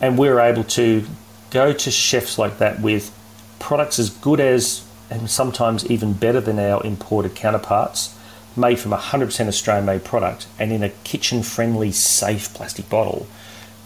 And 0.00 0.18
we're 0.18 0.38
able 0.38 0.64
to 0.64 1.04
go 1.50 1.72
to 1.72 1.90
chefs 1.90 2.38
like 2.38 2.58
that 2.58 2.80
with 2.80 3.10
products 3.58 3.98
as 3.98 4.10
good 4.10 4.38
as, 4.38 4.84
and 5.10 5.28
sometimes 5.28 5.90
even 5.90 6.12
better 6.12 6.40
than 6.40 6.58
our 6.58 6.84
imported 6.84 7.34
counterparts, 7.34 8.16
made 8.54 8.78
from 8.78 8.92
100% 8.92 9.48
Australian 9.48 9.86
made 9.86 10.04
product 10.04 10.46
and 10.58 10.72
in 10.72 10.82
a 10.82 10.90
kitchen 10.90 11.42
friendly, 11.42 11.90
safe 11.90 12.52
plastic 12.54 12.88
bottle. 12.88 13.26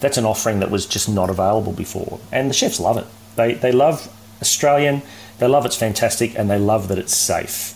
That's 0.01 0.17
an 0.17 0.25
offering 0.25 0.59
that 0.59 0.69
was 0.69 0.85
just 0.85 1.09
not 1.09 1.29
available 1.29 1.71
before. 1.71 2.19
And 2.31 2.49
the 2.49 2.53
chefs 2.53 2.79
love 2.79 2.97
it. 2.97 3.07
They, 3.37 3.53
they 3.53 3.71
love 3.71 4.13
Australian, 4.41 5.01
they 5.37 5.47
love 5.47 5.65
it's 5.65 5.77
fantastic, 5.77 6.37
and 6.37 6.49
they 6.49 6.59
love 6.59 6.89
that 6.89 6.97
it's 6.97 7.15
safe. 7.15 7.73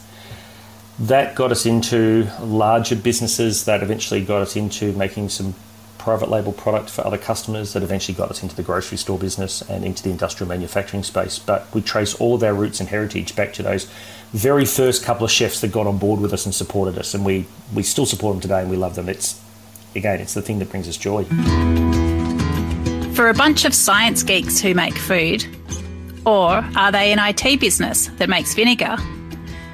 That 1.00 1.36
got 1.36 1.51
us 1.51 1.65
into 1.65 2.30
larger 2.41 2.96
businesses 2.96 3.65
that 3.65 3.82
eventually 3.82 4.24
got 4.24 4.41
us 4.41 4.56
into 4.56 4.91
making 4.94 5.30
some 5.30 5.56
private 5.98 6.30
label 6.30 6.51
product 6.51 6.89
for 6.89 7.06
other 7.06 7.18
customers 7.18 7.74
that 7.74 7.84
eventually 7.84 8.15
got 8.15 8.32
us 8.32 8.41
into 8.41 8.56
the 8.56 8.63
grocery 8.63 8.98
store 8.98 9.20
business 9.20 9.62
and 9.70 9.86
into 9.86 10.01
the 10.01 10.10
industrial 10.10 10.50
manufacturing 10.50 11.03
space. 11.03 11.38
But 11.38 11.68
we 11.75 11.82
trace 11.82 12.15
all 12.15 12.34
of 12.34 12.44
our 12.44 12.56
roots 12.56 12.80
and 12.80 12.89
heritage 12.89 13.36
back 13.36 13.53
to 13.53 13.63
those 13.63 13.88
very 14.34 14.65
first 14.65 15.03
couple 15.03 15.25
of 15.25 15.32
chefs 15.32 15.62
that 15.62 15.72
got 15.72 15.86
on 15.86 16.00
board 16.00 16.20
with 16.20 16.34
us 16.34 16.46
and 16.46 16.56
supported 16.56 16.98
us, 16.98 17.13
and 17.13 17.24
we 17.24 17.46
we 17.74 17.84
still 17.84 18.08
support 18.08 18.34
them 18.34 18.41
today 18.41 18.62
and 18.62 18.70
we 18.70 18.77
love 18.77 18.96
them. 18.96 19.10
It's 19.10 19.39
again, 19.96 20.20
it's 20.20 20.34
the 20.34 20.41
thing 20.41 20.58
that 20.60 20.70
brings 20.70 20.88
us 20.88 20.98
joy. 20.98 21.25
For 23.13 23.27
a 23.27 23.34
bunch 23.34 23.65
of 23.65 23.75
science 23.75 24.24
geeks 24.24 24.62
who 24.62 24.74
make 24.74 24.98
food, 24.98 25.46
or 26.25 26.65
are 26.75 26.91
they 26.91 27.12
an 27.12 27.20
IT 27.20 27.60
business 27.60 28.08
that 28.08 28.30
makes 28.30 28.53
vinegar? 28.53 28.96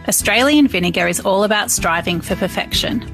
Australian 0.07 0.67
Vinegar 0.67 1.07
is 1.07 1.19
all 1.19 1.43
about 1.43 1.69
striving 1.69 2.19
for 2.19 2.35
perfection. 2.35 3.13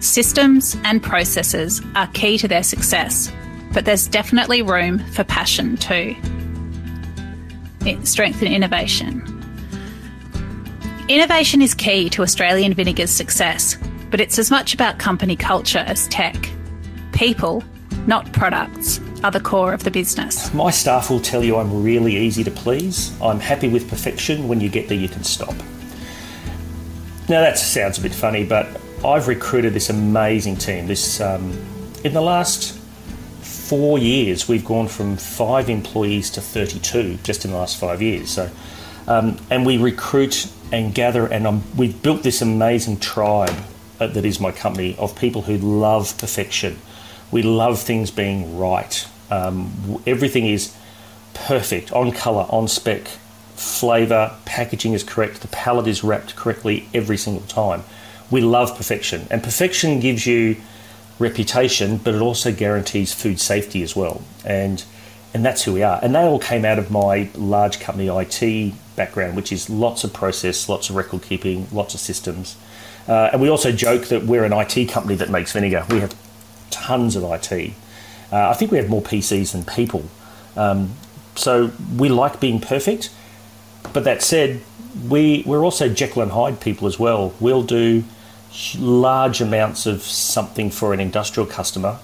Systems 0.00 0.76
and 0.82 1.02
processes 1.02 1.80
are 1.94 2.08
key 2.08 2.38
to 2.38 2.48
their 2.48 2.64
success, 2.64 3.32
but 3.72 3.84
there's 3.84 4.08
definitely 4.08 4.62
room 4.62 4.98
for 5.12 5.22
passion 5.22 5.76
too. 5.76 6.16
Strength 8.02 8.42
and 8.42 8.52
innovation. 8.52 9.22
Innovation 11.08 11.62
is 11.62 11.72
key 11.72 12.10
to 12.10 12.22
Australian 12.22 12.74
Vinegar's 12.74 13.10
success, 13.10 13.76
but 14.10 14.20
it's 14.20 14.38
as 14.38 14.50
much 14.50 14.74
about 14.74 14.98
company 14.98 15.36
culture 15.36 15.84
as 15.86 16.08
tech. 16.08 16.36
People, 17.12 17.62
not 18.06 18.32
products, 18.32 19.00
are 19.22 19.30
the 19.30 19.40
core 19.40 19.72
of 19.72 19.84
the 19.84 19.90
business. 19.90 20.52
My 20.54 20.70
staff 20.70 21.10
will 21.10 21.20
tell 21.20 21.44
you 21.44 21.56
I'm 21.56 21.82
really 21.82 22.16
easy 22.16 22.44
to 22.44 22.50
please. 22.50 23.12
I'm 23.20 23.40
happy 23.40 23.68
with 23.68 23.88
perfection. 23.88 24.48
When 24.48 24.60
you 24.60 24.68
get 24.68 24.88
there, 24.88 24.98
you 24.98 25.08
can 25.08 25.24
stop. 25.24 25.54
Now, 27.28 27.40
that 27.42 27.58
sounds 27.58 27.98
a 27.98 28.02
bit 28.02 28.14
funny, 28.14 28.44
but 28.44 28.66
I've 29.04 29.28
recruited 29.28 29.72
this 29.72 29.88
amazing 29.90 30.56
team. 30.56 30.86
This 30.86 31.20
um, 31.20 31.52
in 32.02 32.12
the 32.12 32.20
last 32.20 32.76
four 33.40 33.98
years, 33.98 34.48
we've 34.48 34.64
gone 34.64 34.88
from 34.88 35.16
five 35.16 35.70
employees 35.70 36.30
to 36.30 36.40
32 36.40 37.18
just 37.22 37.44
in 37.44 37.52
the 37.52 37.56
last 37.56 37.78
five 37.78 38.02
years. 38.02 38.30
So, 38.30 38.50
um, 39.06 39.38
and 39.50 39.64
we 39.64 39.78
recruit 39.78 40.50
and 40.72 40.94
gather, 40.94 41.26
and 41.26 41.46
um, 41.46 41.62
we've 41.76 42.02
built 42.02 42.22
this 42.22 42.42
amazing 42.42 42.98
tribe 42.98 43.54
uh, 44.00 44.06
that 44.08 44.24
is 44.24 44.40
my 44.40 44.50
company 44.50 44.96
of 44.98 45.16
people 45.16 45.42
who 45.42 45.56
love 45.56 46.16
perfection. 46.18 46.78
We 47.30 47.42
love 47.42 47.80
things 47.80 48.10
being 48.10 48.58
right. 48.58 49.06
Um, 49.30 50.02
everything 50.06 50.46
is 50.46 50.74
perfect, 51.34 51.92
on 51.92 52.12
colour, 52.12 52.46
on 52.50 52.68
spec, 52.68 53.06
flavour, 53.54 54.36
packaging 54.44 54.92
is 54.92 55.04
correct, 55.04 55.40
the 55.42 55.48
pallet 55.48 55.86
is 55.86 56.02
wrapped 56.02 56.34
correctly 56.36 56.88
every 56.94 57.16
single 57.16 57.46
time 57.46 57.84
we 58.30 58.40
love 58.40 58.76
perfection, 58.76 59.26
and 59.30 59.42
perfection 59.42 60.00
gives 60.00 60.26
you 60.26 60.56
reputation, 61.18 61.98
but 61.98 62.14
it 62.14 62.22
also 62.22 62.52
guarantees 62.52 63.12
food 63.12 63.40
safety 63.40 63.82
as 63.82 63.94
well. 63.96 64.22
And 64.44 64.82
and 65.32 65.44
that's 65.44 65.62
who 65.62 65.72
we 65.72 65.84
are. 65.84 66.00
And 66.02 66.12
they 66.12 66.22
all 66.22 66.40
came 66.40 66.64
out 66.64 66.80
of 66.80 66.90
my 66.90 67.28
large 67.36 67.78
company 67.78 68.08
IT 68.08 68.74
background, 68.96 69.36
which 69.36 69.52
is 69.52 69.70
lots 69.70 70.02
of 70.02 70.12
process, 70.12 70.68
lots 70.68 70.90
of 70.90 70.96
record 70.96 71.22
keeping, 71.22 71.68
lots 71.70 71.94
of 71.94 72.00
systems. 72.00 72.56
Uh, 73.06 73.30
and 73.32 73.40
we 73.40 73.48
also 73.48 73.70
joke 73.70 74.06
that 74.06 74.24
we're 74.24 74.42
an 74.42 74.52
IT 74.52 74.86
company 74.86 75.14
that 75.14 75.30
makes 75.30 75.52
vinegar. 75.52 75.86
We 75.88 76.00
have 76.00 76.16
tons 76.70 77.14
of 77.14 77.22
IT. 77.22 77.74
Uh, 78.32 78.48
I 78.48 78.54
think 78.54 78.70
we 78.70 78.78
have 78.78 78.88
more 78.88 79.02
PCs 79.02 79.52
than 79.52 79.64
people. 79.64 80.04
Um, 80.56 80.94
so 81.34 81.72
we 81.96 82.08
like 82.08 82.40
being 82.40 82.60
perfect. 82.60 83.10
But 83.92 84.04
that 84.04 84.22
said, 84.22 84.60
we, 85.08 85.42
we're 85.46 85.64
also 85.64 85.88
Jekyll 85.88 86.22
and 86.22 86.32
Hyde 86.32 86.60
people 86.60 86.86
as 86.86 86.98
well. 86.98 87.34
We'll 87.40 87.62
do 87.62 88.04
large 88.78 89.40
amounts 89.40 89.86
of 89.86 90.02
something 90.02 90.70
for 90.70 90.92
an 90.92 91.00
industrial 91.00 91.46
customer. 91.46 91.98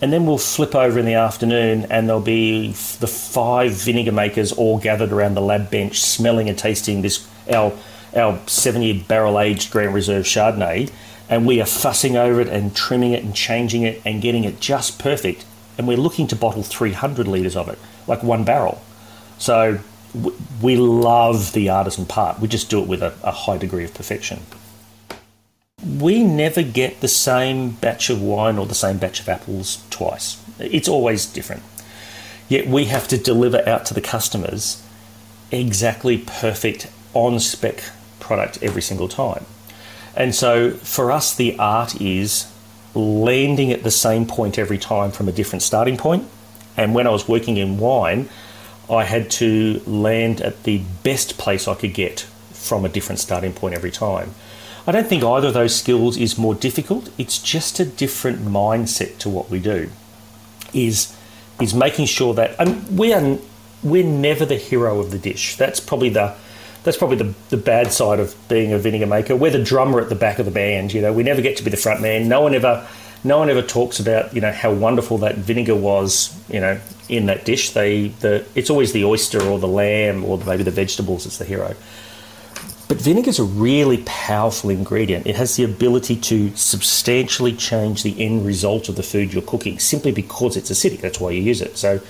And 0.00 0.12
then 0.12 0.26
we'll 0.26 0.38
flip 0.38 0.74
over 0.74 0.98
in 0.98 1.06
the 1.06 1.14
afternoon, 1.14 1.86
and 1.88 2.08
there'll 2.08 2.20
be 2.20 2.68
the 2.68 3.06
five 3.06 3.72
vinegar 3.72 4.12
makers 4.12 4.52
all 4.52 4.78
gathered 4.78 5.12
around 5.12 5.34
the 5.34 5.40
lab 5.40 5.70
bench, 5.70 6.00
smelling 6.00 6.48
and 6.48 6.58
tasting 6.58 7.02
this 7.02 7.26
our 7.50 7.72
our 8.14 8.38
seven 8.46 8.82
year 8.82 9.02
barrel 9.08 9.40
aged 9.40 9.70
Grand 9.70 9.94
Reserve 9.94 10.24
Chardonnay, 10.24 10.90
and 11.28 11.46
we 11.46 11.60
are 11.60 11.66
fussing 11.66 12.16
over 12.16 12.40
it 12.40 12.48
and 12.48 12.74
trimming 12.74 13.12
it 13.12 13.24
and 13.24 13.34
changing 13.34 13.82
it 13.82 14.00
and 14.04 14.20
getting 14.20 14.44
it 14.44 14.60
just 14.60 14.98
perfect. 14.98 15.44
And 15.76 15.88
we're 15.88 15.96
looking 15.96 16.26
to 16.28 16.36
bottle 16.36 16.62
300 16.62 17.26
litres 17.26 17.56
of 17.56 17.68
it, 17.68 17.78
like 18.06 18.22
one 18.22 18.44
barrel. 18.44 18.82
So 19.38 19.80
we 20.62 20.76
love 20.76 21.52
the 21.52 21.68
artisan 21.70 22.06
part. 22.06 22.40
We 22.40 22.48
just 22.48 22.70
do 22.70 22.80
it 22.80 22.86
with 22.86 23.02
a, 23.02 23.14
a 23.22 23.32
high 23.32 23.58
degree 23.58 23.84
of 23.84 23.94
perfection 23.94 24.40
we 25.84 26.22
never 26.22 26.62
get 26.62 27.00
the 27.00 27.08
same 27.08 27.70
batch 27.72 28.08
of 28.10 28.22
wine 28.22 28.58
or 28.58 28.66
the 28.66 28.74
same 28.74 28.98
batch 28.98 29.20
of 29.20 29.28
apples 29.28 29.84
twice. 29.90 30.42
It's 30.58 30.88
always 30.88 31.26
different. 31.26 31.62
Yet 32.48 32.66
we 32.66 32.86
have 32.86 33.08
to 33.08 33.18
deliver 33.18 33.66
out 33.68 33.86
to 33.86 33.94
the 33.94 34.00
customers 34.00 34.82
exactly 35.50 36.18
perfect 36.18 36.90
on 37.12 37.38
spec 37.38 37.82
product 38.18 38.58
every 38.62 38.82
single 38.82 39.08
time. 39.08 39.44
And 40.16 40.34
so 40.34 40.70
for 40.70 41.10
us, 41.10 41.34
the 41.34 41.58
art 41.58 42.00
is 42.00 42.50
landing 42.94 43.72
at 43.72 43.82
the 43.82 43.90
same 43.90 44.26
point 44.26 44.58
every 44.58 44.78
time 44.78 45.10
from 45.10 45.28
a 45.28 45.32
different 45.32 45.62
starting 45.62 45.96
point. 45.96 46.28
And 46.76 46.94
when 46.94 47.06
I 47.06 47.10
was 47.10 47.28
working 47.28 47.56
in 47.56 47.78
wine, 47.78 48.28
I 48.90 49.04
had 49.04 49.30
to 49.32 49.82
land 49.86 50.40
at 50.40 50.64
the 50.64 50.82
best 51.02 51.38
place 51.38 51.66
I 51.66 51.74
could 51.74 51.94
get 51.94 52.20
from 52.52 52.84
a 52.84 52.88
different 52.88 53.18
starting 53.18 53.52
point 53.52 53.74
every 53.74 53.90
time. 53.90 54.34
I 54.86 54.92
don't 54.92 55.06
think 55.06 55.24
either 55.24 55.48
of 55.48 55.54
those 55.54 55.74
skills 55.74 56.16
is 56.16 56.36
more 56.36 56.54
difficult. 56.54 57.10
It's 57.16 57.38
just 57.38 57.80
a 57.80 57.84
different 57.84 58.40
mindset 58.40 59.18
to 59.18 59.30
what 59.30 59.50
we 59.50 59.58
do. 59.58 59.90
Is 60.72 61.16
is 61.60 61.72
making 61.72 62.06
sure 62.06 62.34
that 62.34 62.56
and 62.58 62.98
we 62.98 63.12
are 63.12 63.38
we're 63.82 64.04
never 64.04 64.44
the 64.44 64.56
hero 64.56 64.98
of 64.98 65.10
the 65.10 65.18
dish. 65.18 65.56
That's 65.56 65.80
probably 65.80 66.08
the 66.08 66.34
that's 66.84 66.98
probably 66.98 67.16
the, 67.16 67.34
the 67.48 67.56
bad 67.56 67.92
side 67.92 68.20
of 68.20 68.36
being 68.48 68.72
a 68.72 68.78
vinegar 68.78 69.06
maker. 69.06 69.34
We're 69.34 69.50
the 69.50 69.62
drummer 69.62 70.00
at 70.00 70.10
the 70.10 70.14
back 70.14 70.38
of 70.38 70.44
the 70.44 70.52
band. 70.52 70.92
You 70.92 71.00
know, 71.00 71.12
we 71.12 71.22
never 71.22 71.40
get 71.40 71.56
to 71.56 71.64
be 71.64 71.70
the 71.70 71.76
front 71.76 72.00
man. 72.00 72.28
No 72.28 72.40
one 72.42 72.54
ever 72.54 72.86
no 73.26 73.38
one 73.38 73.48
ever 73.48 73.62
talks 73.62 73.98
about 73.98 74.34
you 74.34 74.40
know 74.42 74.52
how 74.52 74.72
wonderful 74.72 75.18
that 75.18 75.36
vinegar 75.36 75.74
was. 75.74 76.38
You 76.48 76.60
know, 76.60 76.80
in 77.08 77.26
that 77.26 77.44
dish, 77.44 77.70
they 77.70 78.08
the 78.08 78.46
it's 78.54 78.70
always 78.70 78.92
the 78.92 79.04
oyster 79.04 79.42
or 79.42 79.58
the 79.58 79.68
lamb 79.68 80.24
or 80.24 80.38
maybe 80.38 80.62
the 80.62 80.70
vegetables 80.70 81.24
that's 81.24 81.38
the 81.38 81.46
hero 81.46 81.74
But 82.86 83.00
vinegar 83.00 83.30
is 83.30 83.38
a 83.38 83.44
really 83.44 84.02
powerful 84.04 84.68
ingredient. 84.68 85.26
It 85.26 85.36
has 85.36 85.56
the 85.56 85.64
ability 85.64 86.16
to 86.16 86.54
substantially 86.54 87.54
change 87.54 88.02
the 88.02 88.20
end 88.22 88.44
result 88.44 88.90
of 88.90 88.96
the 88.96 89.02
food 89.02 89.32
you're 89.32 89.42
cooking 89.42 89.78
simply 89.78 90.12
because 90.12 90.54
it's 90.58 90.70
acidic. 90.70 91.00
That's 91.00 91.18
why 91.18 91.30
you 91.30 91.40
use 91.40 91.62
it. 91.62 91.78
So, 91.78 92.00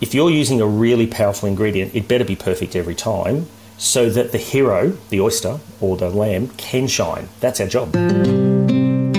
if 0.00 0.14
you're 0.14 0.30
using 0.30 0.60
a 0.60 0.66
really 0.66 1.06
powerful 1.06 1.48
ingredient, 1.48 1.94
it 1.94 2.08
better 2.08 2.24
be 2.24 2.36
perfect 2.36 2.74
every 2.74 2.94
time 2.94 3.46
so 3.76 4.08
that 4.10 4.32
the 4.32 4.38
hero, 4.38 4.90
the 5.10 5.20
oyster 5.20 5.58
or 5.80 5.96
the 5.96 6.08
lamb, 6.08 6.48
can 6.56 6.86
shine. 6.86 7.28
That's 7.40 7.60
our 7.60 7.66
job. 7.66 7.94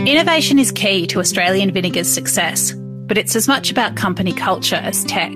Innovation 0.08 0.58
is 0.58 0.72
key 0.72 1.06
to 1.08 1.20
Australian 1.20 1.72
Vinegar's 1.72 2.12
success, 2.12 2.72
but 2.74 3.18
it's 3.18 3.36
as 3.36 3.48
much 3.48 3.72
about 3.72 3.96
company 3.96 4.34
culture 4.34 4.76
as 4.76 5.04
tech. 5.06 5.32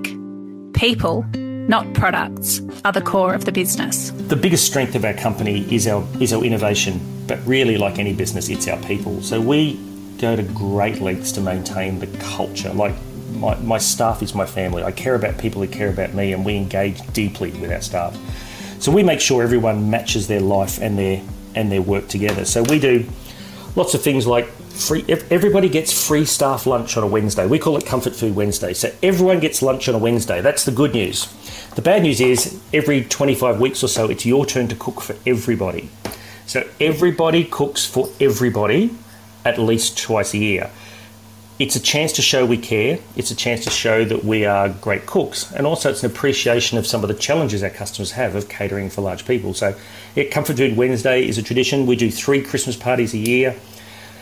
People, 0.74 1.24
not 1.34 1.92
products, 1.94 2.62
are 2.84 2.92
the 2.92 3.02
core 3.02 3.34
of 3.34 3.46
the 3.46 3.52
business. 3.52 4.10
The 4.28 4.36
biggest 4.36 4.66
strength 4.66 4.96
of 4.96 5.06
our 5.06 5.14
company 5.14 5.62
is 5.74 5.88
our 5.88 6.06
is 6.20 6.34
our 6.34 6.44
innovation, 6.44 7.00
but 7.28 7.40
really, 7.46 7.78
like 7.78 8.00
any 8.00 8.14
business, 8.14 8.50
it's 8.50 8.68
our 8.68 8.82
people. 8.84 9.22
So 9.22 9.40
we 9.40 9.80
go 10.18 10.36
to 10.36 10.44
great 10.44 11.02
lengths 11.02 11.32
to 11.34 11.42
maintain 11.42 12.00
the 12.00 12.08
culture. 12.18 12.74
Like 12.74 12.96
my, 13.36 13.56
my 13.58 13.78
staff 13.78 14.22
is 14.22 14.34
my 14.34 14.46
family. 14.46 14.84
I 14.84 14.92
care 14.92 15.16
about 15.16 15.38
people 15.38 15.62
who 15.62 15.68
care 15.68 15.90
about 15.90 16.14
me, 16.14 16.34
and 16.34 16.46
we 16.46 16.56
engage 16.56 17.02
deeply 17.14 17.52
with 17.52 17.72
our 17.72 17.82
staff. 17.82 18.18
So 18.82 18.92
we 18.92 19.04
make 19.04 19.20
sure 19.20 19.44
everyone 19.44 19.90
matches 19.90 20.28
their 20.28 20.42
life 20.42 20.82
and 20.82 20.98
their 20.98 21.22
and 21.56 21.72
their 21.72 21.82
work 21.82 22.08
together. 22.08 22.46
So 22.46 22.64
we 22.64 22.80
do 22.80 23.06
lots 23.76 23.94
of 23.94 24.02
things 24.02 24.28
like 24.28 24.48
free. 24.48 25.06
Everybody 25.08 25.70
gets 25.70 26.08
free 26.08 26.26
staff 26.26 26.66
lunch 26.66 26.98
on 26.98 27.04
a 27.04 27.08
Wednesday. 27.08 27.48
We 27.48 27.60
call 27.60 27.78
it 27.78 27.86
Comfort 27.86 28.14
Food 28.14 28.36
Wednesday. 28.36 28.74
So 28.74 28.92
everyone 29.02 29.40
gets 29.40 29.62
lunch 29.62 29.88
on 29.88 29.96
a 29.96 29.98
Wednesday. 29.98 30.42
That's 30.42 30.66
the 30.66 30.72
good 30.72 30.94
news. 30.94 31.28
The 31.76 31.82
bad 31.82 32.04
news 32.04 32.22
is 32.22 32.62
every 32.74 33.04
25 33.04 33.60
weeks 33.60 33.84
or 33.84 33.88
so, 33.88 34.10
it's 34.10 34.26
your 34.26 34.46
turn 34.46 34.68
to 34.68 34.76
cook 34.76 35.02
for 35.02 35.16
everybody. 35.26 35.90
So 36.46 36.68
everybody 36.80 37.46
cooks 37.46 37.86
for 37.86 38.10
everybody 38.20 38.96
at 39.44 39.58
least 39.58 39.98
twice 39.98 40.34
a 40.34 40.38
year. 40.38 40.70
It's 41.58 41.78
a 41.78 41.80
chance 41.80 42.12
to 42.14 42.22
show 42.22 42.46
we 42.46 42.58
care. 42.58 43.00
It's 43.16 43.32
a 43.32 43.36
chance 43.36 43.64
to 43.64 43.70
show 43.70 44.04
that 44.04 44.26
we 44.26 44.46
are 44.46 44.68
great 44.68 45.06
cooks. 45.06 45.54
And 45.54 45.66
also, 45.66 45.90
it's 45.90 46.04
an 46.04 46.12
appreciation 46.12 46.78
of 46.78 46.86
some 46.86 47.02
of 47.02 47.08
the 47.08 47.14
challenges 47.14 47.64
our 47.64 47.70
customers 47.70 48.12
have 48.12 48.36
of 48.36 48.50
catering 48.50 48.90
for 48.90 49.00
large 49.00 49.26
people. 49.26 49.54
So, 49.54 49.74
yeah, 50.16 50.26
Comfort 50.26 50.58
Food 50.58 50.76
Wednesday 50.76 51.26
is 51.26 51.38
a 51.38 51.44
tradition. 51.44 51.86
We 51.86 51.96
do 51.96 52.12
three 52.12 52.42
Christmas 52.42 52.76
parties 52.76 53.14
a 53.14 53.20
year. 53.20 53.56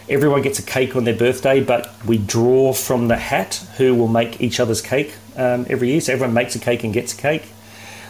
Everyone 0.07 0.43
gets 0.43 0.59
a 0.59 0.61
cake 0.61 0.95
on 0.95 1.05
their 1.05 1.15
birthday, 1.15 1.59
but 1.63 1.91
we 2.05 2.19
draw 2.19 2.71
from 2.71 3.07
the 3.07 3.15
hat 3.15 3.65
who 3.77 3.95
will 3.95 4.07
make 4.07 4.39
each 4.39 4.59
other's 4.59 4.81
cake 4.81 5.15
um, 5.35 5.65
every 5.69 5.89
year. 5.89 6.01
So 6.01 6.13
everyone 6.13 6.35
makes 6.35 6.55
a 6.55 6.59
cake 6.59 6.83
and 6.83 6.93
gets 6.93 7.15
a 7.15 7.17
cake. 7.17 7.45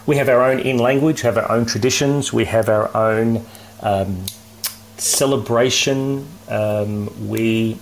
We 0.05 0.17
have 0.17 0.27
our 0.27 0.43
own 0.43 0.59
in 0.59 0.79
language, 0.79 1.21
have 1.21 1.37
our 1.37 1.49
own 1.49 1.65
traditions. 1.65 2.33
We 2.33 2.43
have 2.43 2.67
our 2.67 2.93
own 2.93 3.45
um, 3.81 4.25
celebration. 4.97 6.27
Um, 6.49 7.29
we 7.29 7.77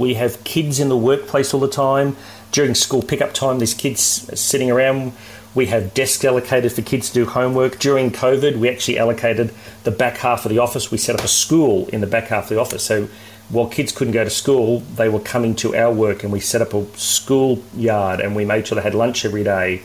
we 0.00 0.14
have 0.14 0.42
kids 0.44 0.80
in 0.80 0.88
the 0.88 0.96
workplace 0.96 1.52
all 1.54 1.60
the 1.60 1.68
time. 1.68 2.16
During 2.50 2.74
school 2.74 3.02
pickup 3.02 3.34
time, 3.34 3.58
there's 3.58 3.74
kids 3.74 4.00
sitting 4.00 4.70
around. 4.70 5.12
We 5.54 5.66
have 5.66 5.94
desks 5.94 6.24
allocated 6.24 6.72
for 6.72 6.82
kids 6.82 7.08
to 7.08 7.14
do 7.14 7.26
homework. 7.26 7.78
During 7.78 8.10
COVID, 8.10 8.58
we 8.58 8.68
actually 8.68 8.98
allocated 8.98 9.52
the 9.84 9.90
back 9.90 10.16
half 10.16 10.44
of 10.44 10.50
the 10.50 10.58
office. 10.58 10.90
We 10.90 10.98
set 10.98 11.16
up 11.16 11.24
a 11.24 11.28
school 11.28 11.86
in 11.88 12.00
the 12.00 12.06
back 12.06 12.28
half 12.28 12.44
of 12.44 12.48
the 12.50 12.60
office. 12.60 12.82
So 12.84 13.08
while 13.50 13.68
kids 13.68 13.92
couldn't 13.92 14.14
go 14.14 14.24
to 14.24 14.30
school, 14.30 14.80
they 14.80 15.08
were 15.08 15.20
coming 15.20 15.54
to 15.56 15.76
our 15.76 15.92
work 15.92 16.22
and 16.22 16.32
we 16.32 16.40
set 16.40 16.62
up 16.62 16.72
a 16.72 16.86
school 16.96 17.62
yard 17.76 18.20
and 18.20 18.34
we 18.34 18.44
made 18.44 18.66
sure 18.66 18.76
they 18.76 18.82
had 18.82 18.94
lunch 18.94 19.24
every 19.24 19.44
day. 19.44 19.82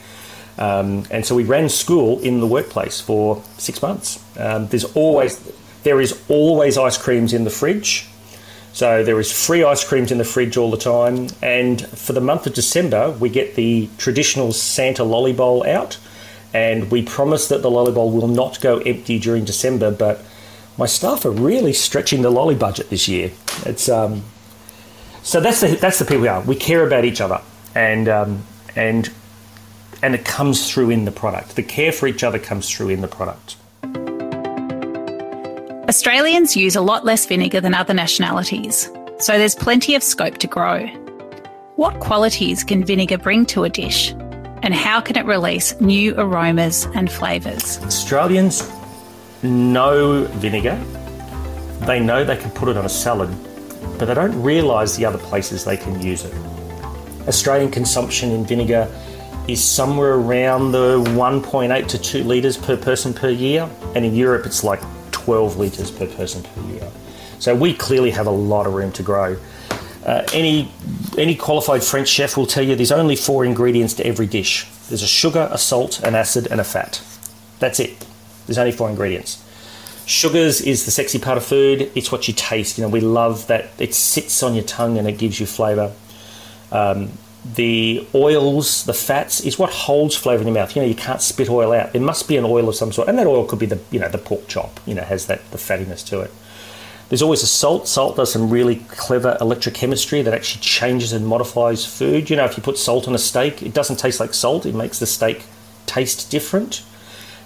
Um, 0.58 1.06
and 1.12 1.26
so 1.26 1.36
we 1.36 1.44
ran 1.44 1.68
school 1.68 2.20
in 2.20 2.40
the 2.40 2.48
workplace 2.48 3.02
for 3.02 3.44
six 3.58 3.82
months. 3.82 4.24
Um, 4.40 4.68
there's 4.68 4.86
always 4.96 5.40
there 5.84 6.00
is 6.00 6.20
always 6.30 6.78
ice 6.78 6.98
creams 6.98 7.34
in 7.34 7.44
the 7.44 7.50
fridge. 7.50 8.08
So 8.76 9.06
there 9.06 9.18
is 9.22 9.32
free 9.32 9.64
ice 9.64 9.86
creams 9.86 10.12
in 10.12 10.18
the 10.18 10.26
fridge 10.26 10.58
all 10.58 10.70
the 10.70 10.76
time. 10.76 11.30
And 11.42 11.88
for 11.88 12.12
the 12.12 12.20
month 12.20 12.46
of 12.46 12.54
December, 12.54 13.12
we 13.12 13.30
get 13.30 13.56
the 13.56 13.88
traditional 13.98 14.52
Santa 14.52 15.06
lolly 15.06 15.32
bowl 15.32 15.66
out. 15.66 15.98
And 16.54 16.92
we 16.92 17.02
promise 17.02 17.48
that 17.48 17.62
the 17.62 17.72
lolly 17.72 17.94
bowl 17.94 18.12
will 18.12 18.28
not 18.28 18.60
go 18.60 18.80
empty 18.80 19.18
during 19.18 19.46
December. 19.46 19.92
But 19.92 20.22
my 20.78 20.88
staff 20.88 21.24
are 21.24 21.32
really 21.32 21.72
stretching 21.72 22.22
the 22.22 22.30
lolly 22.30 22.56
budget 22.56 22.90
this 22.90 23.08
year. 23.08 23.32
It's 23.66 23.88
um, 23.88 24.26
so 25.24 25.40
that's 25.40 25.62
the 25.62 25.76
that's 25.76 26.00
the 26.00 26.06
people 26.06 26.24
we 26.24 26.28
are. 26.28 26.42
We 26.42 26.58
care 26.58 26.86
about 26.86 27.06
each 27.06 27.22
other, 27.22 27.40
and 27.76 28.10
um, 28.10 28.44
and 28.76 29.10
and 30.04 30.16
it 30.16 30.26
comes 30.26 30.70
through 30.70 30.90
in 30.90 31.06
the 31.06 31.14
product. 31.14 31.56
The 31.56 31.64
care 31.64 31.94
for 31.94 32.08
each 32.08 32.26
other 32.26 32.40
comes 32.40 32.70
through 32.70 32.90
in 32.90 33.00
the 33.00 33.08
product. 33.08 33.56
Australians 35.88 36.58
use 36.58 36.76
a 36.76 36.82
lot 36.82 37.06
less 37.06 37.28
vinegar 37.28 37.62
than 37.62 37.76
other 37.76 37.94
nationalities, 37.94 38.90
so 39.20 39.38
there's 39.38 39.54
plenty 39.54 39.94
of 39.94 40.02
scope 40.02 40.40
to 40.40 40.48
grow. 40.48 40.88
What 41.76 42.00
qualities 42.00 42.64
can 42.64 42.84
vinegar 42.84 43.20
bring 43.20 43.46
to 43.48 43.66
a 43.66 43.70
dish, 43.70 44.10
and 44.64 44.74
how 44.74 45.00
can 45.00 45.16
it 45.16 45.26
release 45.26 45.80
new 45.80 46.16
aromas 46.18 46.88
and 46.96 47.12
flavours? 47.12 47.78
Australians 47.84 48.68
know 49.44 50.24
vinegar, 50.40 50.76
they 51.82 52.00
know 52.00 52.24
they 52.24 52.38
can 52.38 52.50
put 52.50 52.68
it 52.68 52.78
on 52.78 52.86
a 52.86 52.90
salad, 52.90 53.30
but 54.00 54.06
they 54.06 54.16
don't 54.16 54.42
realise 54.42 54.96
the 54.96 55.06
other 55.06 55.20
places 55.20 55.66
they 55.66 55.78
can 55.78 56.02
use 56.02 56.26
it. 56.26 56.34
Australian 57.28 57.70
consumption 57.70 58.32
in 58.32 58.44
vinegar 58.44 58.92
is 59.48 59.64
somewhere 59.64 60.16
around 60.16 60.72
the 60.72 61.00
1.8 61.10 61.88
to 61.90 62.00
2 62.00 62.24
litres 62.24 62.58
per 62.58 62.76
person 62.76 63.14
per 63.14 63.30
year, 63.30 63.70
and 63.94 64.04
in 64.04 64.16
Europe 64.16 64.48
it's 64.48 64.64
like 64.64 64.82
12 65.26 65.58
litres 65.58 65.90
per 65.90 66.06
person 66.06 66.44
per 66.44 66.62
year. 66.72 66.92
So 67.40 67.56
we 67.56 67.74
clearly 67.74 68.12
have 68.12 68.28
a 68.28 68.32
lot 68.32 68.68
of 68.68 68.74
room 68.74 68.92
to 68.94 69.04
grow. 69.04 69.38
Uh, 70.06 70.24
any 70.34 70.72
any 71.18 71.36
qualified 71.36 71.84
French 71.84 72.08
chef 72.08 72.38
will 72.38 72.46
tell 72.46 72.64
you 72.64 72.76
there's 72.76 72.92
only 72.92 73.16
four 73.16 73.44
ingredients 73.44 73.96
to 73.96 74.06
every 74.06 74.28
dish. 74.28 74.68
There's 74.88 75.02
a 75.02 75.08
sugar, 75.08 75.50
a 75.52 75.58
salt, 75.58 76.00
an 76.02 76.14
acid, 76.14 76.48
and 76.52 76.62
a 76.62 76.64
fat. 76.64 77.02
That's 77.58 77.80
it. 77.80 78.06
There's 78.46 78.60
only 78.60 78.72
four 78.72 78.88
ingredients. 78.88 79.44
Sugars 80.06 80.62
is 80.62 80.86
the 80.86 80.92
sexy 80.92 81.18
part 81.18 81.38
of 81.38 81.44
food. 81.44 81.92
It's 81.96 82.12
what 82.12 82.28
you 82.28 82.36
taste. 82.36 82.78
You 82.78 82.84
know, 82.84 82.90
we 82.90 83.00
love 83.00 83.48
that 83.48 83.72
it 83.80 83.96
sits 83.96 84.44
on 84.44 84.54
your 84.54 84.64
tongue 84.64 85.00
and 85.00 85.08
it 85.08 85.18
gives 85.18 85.40
you 85.40 85.48
flavour. 85.48 85.92
Um, 86.72 87.10
the 87.54 88.08
oils, 88.16 88.86
the 88.86 88.94
fats, 88.94 89.40
is 89.42 89.60
what 89.60 89.70
holds 89.70 90.16
flavour 90.16 90.42
in 90.42 90.48
your 90.48 90.56
mouth. 90.56 90.76
You 90.76 90.82
know, 90.82 90.88
you 90.88 90.96
can't 90.96 91.22
spit 91.22 91.50
oil 91.50 91.72
out. 91.72 91.96
It 91.96 92.02
must 92.02 92.28
be 92.28 92.38
an 92.38 92.46
oil 92.46 92.68
of 92.68 92.76
some 92.76 92.92
sort, 92.92 93.08
and 93.08 93.18
that 93.20 93.28
oil 93.28 93.46
could 93.46 93.60
be 93.60 93.68
the 93.68 93.80
you 93.92 94.00
know 94.00 94.10
the 94.10 94.18
pork 94.18 94.48
chop. 94.48 94.80
You 94.86 94.96
know, 94.96 95.04
has 95.04 95.28
that 95.28 95.52
the 95.52 95.58
fattiness 95.58 96.06
to 96.08 96.22
it. 96.22 96.32
There's 97.10 97.22
always 97.22 97.44
a 97.44 97.48
salt. 97.48 97.88
Salt 97.88 98.18
does 98.18 98.32
some 98.32 98.50
really 98.50 98.78
clever 98.88 99.38
electrochemistry 99.40 100.24
that 100.24 100.34
actually 100.34 100.62
changes 100.62 101.14
and 101.14 101.28
modifies 101.28 101.86
food. 101.86 102.32
You 102.32 102.36
know, 102.36 102.46
if 102.46 102.58
you 102.58 102.64
put 102.64 102.80
salt 102.80 103.08
on 103.08 103.14
a 103.14 103.20
steak, 103.20 103.62
it 103.62 103.76
doesn't 103.76 103.98
taste 103.98 104.20
like 104.20 104.34
salt. 104.34 104.66
It 104.66 104.74
makes 104.74 104.98
the 104.98 105.06
steak 105.06 105.44
taste 105.86 106.32
different. 106.32 106.84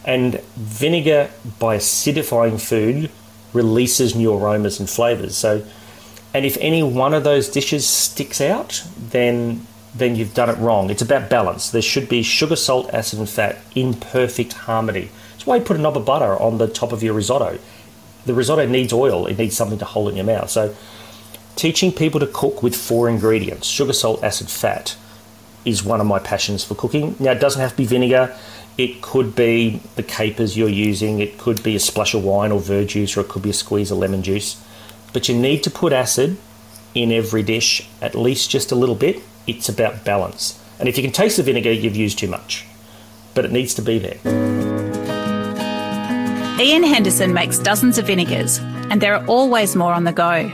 And 0.05 0.39
vinegar, 0.55 1.29
by 1.59 1.75
acidifying 1.75 2.61
food, 2.61 3.11
releases 3.51 4.15
new 4.15 4.33
aromas 4.33 4.79
and 4.79 4.89
flavors. 4.89 5.35
So, 5.35 5.65
and 6.33 6.45
if 6.45 6.57
any 6.61 6.81
one 6.81 7.13
of 7.13 7.25
those 7.25 7.49
dishes 7.49 7.85
sticks 7.85 8.39
out, 8.39 8.83
then 8.97 9.67
then 9.93 10.15
you've 10.15 10.33
done 10.33 10.49
it 10.49 10.57
wrong. 10.57 10.89
It's 10.89 11.01
about 11.01 11.29
balance. 11.29 11.69
There 11.69 11.81
should 11.81 12.09
be 12.09 12.21
sugar, 12.21 12.55
salt, 12.55 12.93
acid, 12.93 13.19
and 13.19 13.29
fat 13.29 13.57
in 13.75 13.93
perfect 13.93 14.53
harmony. 14.53 15.09
That's 15.31 15.47
why 15.47 15.57
you 15.57 15.63
put 15.63 15.77
a 15.77 15.79
knob 15.79 15.97
of 15.97 16.05
butter 16.05 16.39
on 16.39 16.57
the 16.57 16.67
top 16.67 16.91
of 16.91 17.01
your 17.01 17.13
risotto. 17.13 17.57
The 18.25 18.33
risotto 18.33 18.67
needs 18.67 18.93
oil, 18.93 19.25
it 19.25 19.37
needs 19.37 19.55
something 19.55 19.79
to 19.79 19.85
hold 19.85 20.09
in 20.09 20.17
your 20.17 20.25
mouth. 20.25 20.49
So, 20.49 20.75
teaching 21.55 21.91
people 21.91 22.19
to 22.19 22.27
cook 22.27 22.61
with 22.61 22.75
four 22.75 23.09
ingredients 23.09 23.67
sugar, 23.67 23.93
salt, 23.93 24.23
acid, 24.23 24.49
fat 24.49 24.95
is 25.65 25.83
one 25.83 25.99
of 25.99 26.07
my 26.07 26.19
passions 26.19 26.63
for 26.63 26.75
cooking. 26.75 27.15
Now, 27.19 27.31
it 27.31 27.39
doesn't 27.39 27.61
have 27.61 27.71
to 27.71 27.77
be 27.77 27.85
vinegar, 27.85 28.35
it 28.77 29.01
could 29.01 29.35
be 29.35 29.81
the 29.95 30.03
capers 30.03 30.57
you're 30.57 30.69
using, 30.69 31.19
it 31.19 31.37
could 31.37 31.63
be 31.63 31.75
a 31.75 31.79
splash 31.79 32.13
of 32.13 32.23
wine 32.23 32.51
or 32.51 32.61
verjuice, 32.61 33.17
or 33.17 33.21
it 33.21 33.29
could 33.29 33.41
be 33.41 33.49
a 33.49 33.53
squeeze 33.53 33.91
of 33.91 33.97
lemon 33.97 34.23
juice. 34.23 34.61
But 35.11 35.27
you 35.27 35.35
need 35.35 35.63
to 35.63 35.71
put 35.71 35.91
acid 35.91 36.37
in 36.93 37.11
every 37.11 37.43
dish, 37.43 37.87
at 38.01 38.15
least 38.15 38.49
just 38.49 38.71
a 38.71 38.75
little 38.75 38.95
bit, 38.95 39.21
it's 39.49 39.69
about 39.69 40.05
balance. 40.05 40.61
And 40.79 40.87
if 40.87 40.97
you 40.97 41.03
can 41.03 41.11
taste 41.11 41.37
the 41.37 41.43
vinegar, 41.43 41.71
you've 41.71 41.95
used 41.95 42.19
too 42.19 42.27
much. 42.27 42.65
But 43.33 43.45
it 43.45 43.51
needs 43.51 43.73
to 43.75 43.81
be 43.81 43.99
there. 43.99 44.19
Ian 46.59 46.83
Henderson 46.83 47.33
makes 47.33 47.57
dozens 47.57 47.97
of 47.97 48.07
vinegars, 48.07 48.59
and 48.89 48.99
there 48.99 49.15
are 49.15 49.25
always 49.27 49.75
more 49.75 49.93
on 49.93 50.03
the 50.03 50.11
go. 50.11 50.51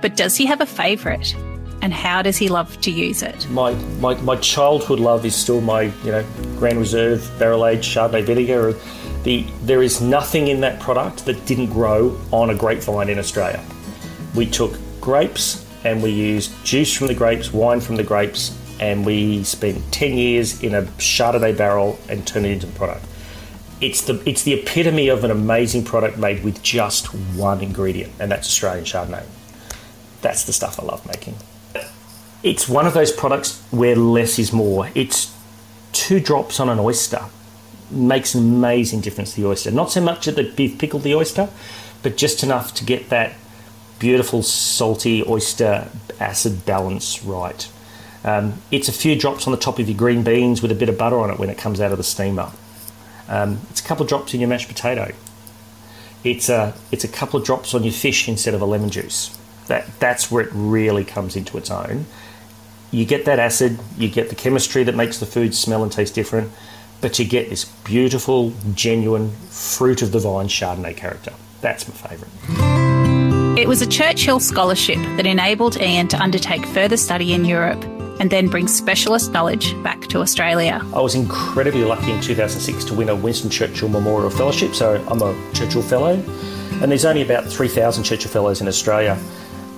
But 0.00 0.16
does 0.16 0.36
he 0.36 0.46
have 0.46 0.60
a 0.60 0.66
favourite? 0.66 1.34
And 1.82 1.92
how 1.92 2.22
does 2.22 2.38
he 2.38 2.48
love 2.48 2.80
to 2.80 2.90
use 2.90 3.22
it? 3.22 3.48
My, 3.50 3.74
my, 4.00 4.14
my 4.22 4.36
childhood 4.36 4.98
love 4.98 5.26
is 5.26 5.34
still 5.34 5.60
my 5.60 5.82
you 6.04 6.10
know 6.10 6.24
Grand 6.58 6.78
Reserve 6.78 7.30
barrel 7.38 7.66
aged 7.66 7.94
Chardonnay 7.94 8.24
vinegar. 8.24 8.74
The, 9.24 9.44
there 9.62 9.82
is 9.82 10.00
nothing 10.00 10.48
in 10.48 10.60
that 10.60 10.80
product 10.80 11.26
that 11.26 11.44
didn't 11.46 11.66
grow 11.66 12.18
on 12.32 12.50
a 12.50 12.54
grapevine 12.54 13.10
in 13.10 13.18
Australia. 13.18 13.62
We 14.34 14.46
took 14.46 14.78
grapes 15.00 15.65
and 15.84 16.02
we 16.02 16.10
used 16.10 16.52
juice 16.64 16.92
from 16.94 17.06
the 17.06 17.14
grapes, 17.14 17.52
wine 17.52 17.80
from 17.80 17.96
the 17.96 18.04
grapes, 18.04 18.56
and 18.80 19.06
we 19.06 19.42
spent 19.44 19.92
10 19.92 20.14
years 20.14 20.62
in 20.62 20.74
a 20.74 20.82
Chardonnay 20.82 21.56
barrel 21.56 21.98
and 22.08 22.26
turned 22.26 22.46
it 22.46 22.52
into 22.52 22.66
a 22.66 22.70
product. 22.72 23.04
it's 23.80 24.02
the 24.02 24.22
it's 24.28 24.42
the 24.42 24.54
epitome 24.54 25.08
of 25.08 25.22
an 25.24 25.30
amazing 25.30 25.84
product 25.84 26.16
made 26.16 26.42
with 26.42 26.62
just 26.62 27.06
one 27.36 27.60
ingredient, 27.60 28.12
and 28.18 28.30
that's 28.30 28.48
Australian 28.48 28.84
Chardonnay. 28.84 29.24
That's 30.22 30.44
the 30.44 30.52
stuff 30.52 30.80
I 30.80 30.84
love 30.84 31.06
making. 31.06 31.36
It's 32.42 32.68
one 32.68 32.86
of 32.86 32.94
those 32.94 33.12
products 33.12 33.62
where 33.70 33.96
less 33.96 34.38
is 34.38 34.52
more. 34.52 34.90
It's 34.94 35.34
two 35.92 36.20
drops 36.20 36.60
on 36.60 36.68
an 36.68 36.78
oyster 36.78 37.24
makes 37.90 38.34
an 38.34 38.40
amazing 38.40 39.00
difference 39.00 39.34
to 39.34 39.40
the 39.40 39.46
oyster. 39.46 39.70
Not 39.70 39.90
so 39.90 40.00
much 40.00 40.26
that 40.26 40.58
you've 40.58 40.78
pickled 40.78 41.02
the 41.02 41.14
oyster, 41.14 41.48
but 42.02 42.16
just 42.16 42.42
enough 42.42 42.74
to 42.74 42.84
get 42.84 43.10
that 43.10 43.34
beautiful 43.98 44.42
salty 44.42 45.24
oyster 45.26 45.88
acid 46.20 46.64
balance 46.64 47.22
right. 47.22 47.68
Um, 48.24 48.54
it's 48.70 48.88
a 48.88 48.92
few 48.92 49.16
drops 49.16 49.46
on 49.46 49.52
the 49.52 49.58
top 49.58 49.78
of 49.78 49.88
your 49.88 49.96
green 49.96 50.22
beans 50.24 50.60
with 50.60 50.72
a 50.72 50.74
bit 50.74 50.88
of 50.88 50.98
butter 50.98 51.18
on 51.18 51.30
it 51.30 51.38
when 51.38 51.48
it 51.48 51.58
comes 51.58 51.80
out 51.80 51.92
of 51.92 51.98
the 51.98 52.04
steamer. 52.04 52.50
Um, 53.28 53.60
it's 53.70 53.80
a 53.80 53.84
couple 53.84 54.02
of 54.02 54.08
drops 54.08 54.34
in 54.34 54.40
your 54.40 54.48
mashed 54.48 54.68
potato. 54.68 55.12
It's 56.24 56.48
a 56.48 56.74
it's 56.90 57.04
a 57.04 57.08
couple 57.08 57.38
of 57.38 57.46
drops 57.46 57.74
on 57.74 57.84
your 57.84 57.92
fish 57.92 58.28
instead 58.28 58.54
of 58.54 58.60
a 58.60 58.64
lemon 58.64 58.90
juice. 58.90 59.36
That 59.68 59.86
that's 60.00 60.30
where 60.30 60.44
it 60.44 60.50
really 60.52 61.04
comes 61.04 61.36
into 61.36 61.56
its 61.56 61.70
own. 61.70 62.06
You 62.90 63.04
get 63.04 63.24
that 63.26 63.38
acid, 63.38 63.78
you 63.96 64.08
get 64.08 64.28
the 64.28 64.34
chemistry 64.34 64.82
that 64.84 64.94
makes 64.94 65.18
the 65.18 65.26
food 65.26 65.54
smell 65.54 65.82
and 65.82 65.92
taste 65.92 66.14
different, 66.14 66.52
but 67.00 67.18
you 67.18 67.24
get 67.24 67.50
this 67.50 67.64
beautiful, 67.64 68.52
genuine 68.74 69.30
fruit 69.50 70.02
of 70.02 70.12
the 70.12 70.18
vine 70.18 70.48
Chardonnay 70.48 70.96
character. 70.96 71.32
That's 71.60 71.86
my 71.88 71.94
favourite. 71.94 72.95
It 73.56 73.66
was 73.66 73.80
a 73.80 73.86
Churchill 73.86 74.38
scholarship 74.38 74.98
that 75.16 75.24
enabled 75.24 75.80
Ian 75.80 76.08
to 76.08 76.20
undertake 76.20 76.66
further 76.66 76.98
study 76.98 77.32
in 77.32 77.46
Europe 77.46 77.82
and 78.20 78.30
then 78.30 78.48
bring 78.48 78.68
specialist 78.68 79.32
knowledge 79.32 79.72
back 79.82 80.02
to 80.08 80.20
Australia. 80.20 80.82
I 80.94 81.00
was 81.00 81.14
incredibly 81.14 81.82
lucky 81.82 82.12
in 82.12 82.20
2006 82.20 82.84
to 82.84 82.94
win 82.94 83.08
a 83.08 83.16
Winston 83.16 83.48
Churchill 83.48 83.88
Memorial 83.88 84.28
Fellowship, 84.28 84.74
so 84.74 85.02
I'm 85.08 85.22
a 85.22 85.34
Churchill 85.54 85.80
Fellow, 85.80 86.22
and 86.82 86.90
there's 86.90 87.06
only 87.06 87.22
about 87.22 87.46
3,000 87.46 88.04
Churchill 88.04 88.30
Fellows 88.30 88.60
in 88.60 88.68
Australia. 88.68 89.18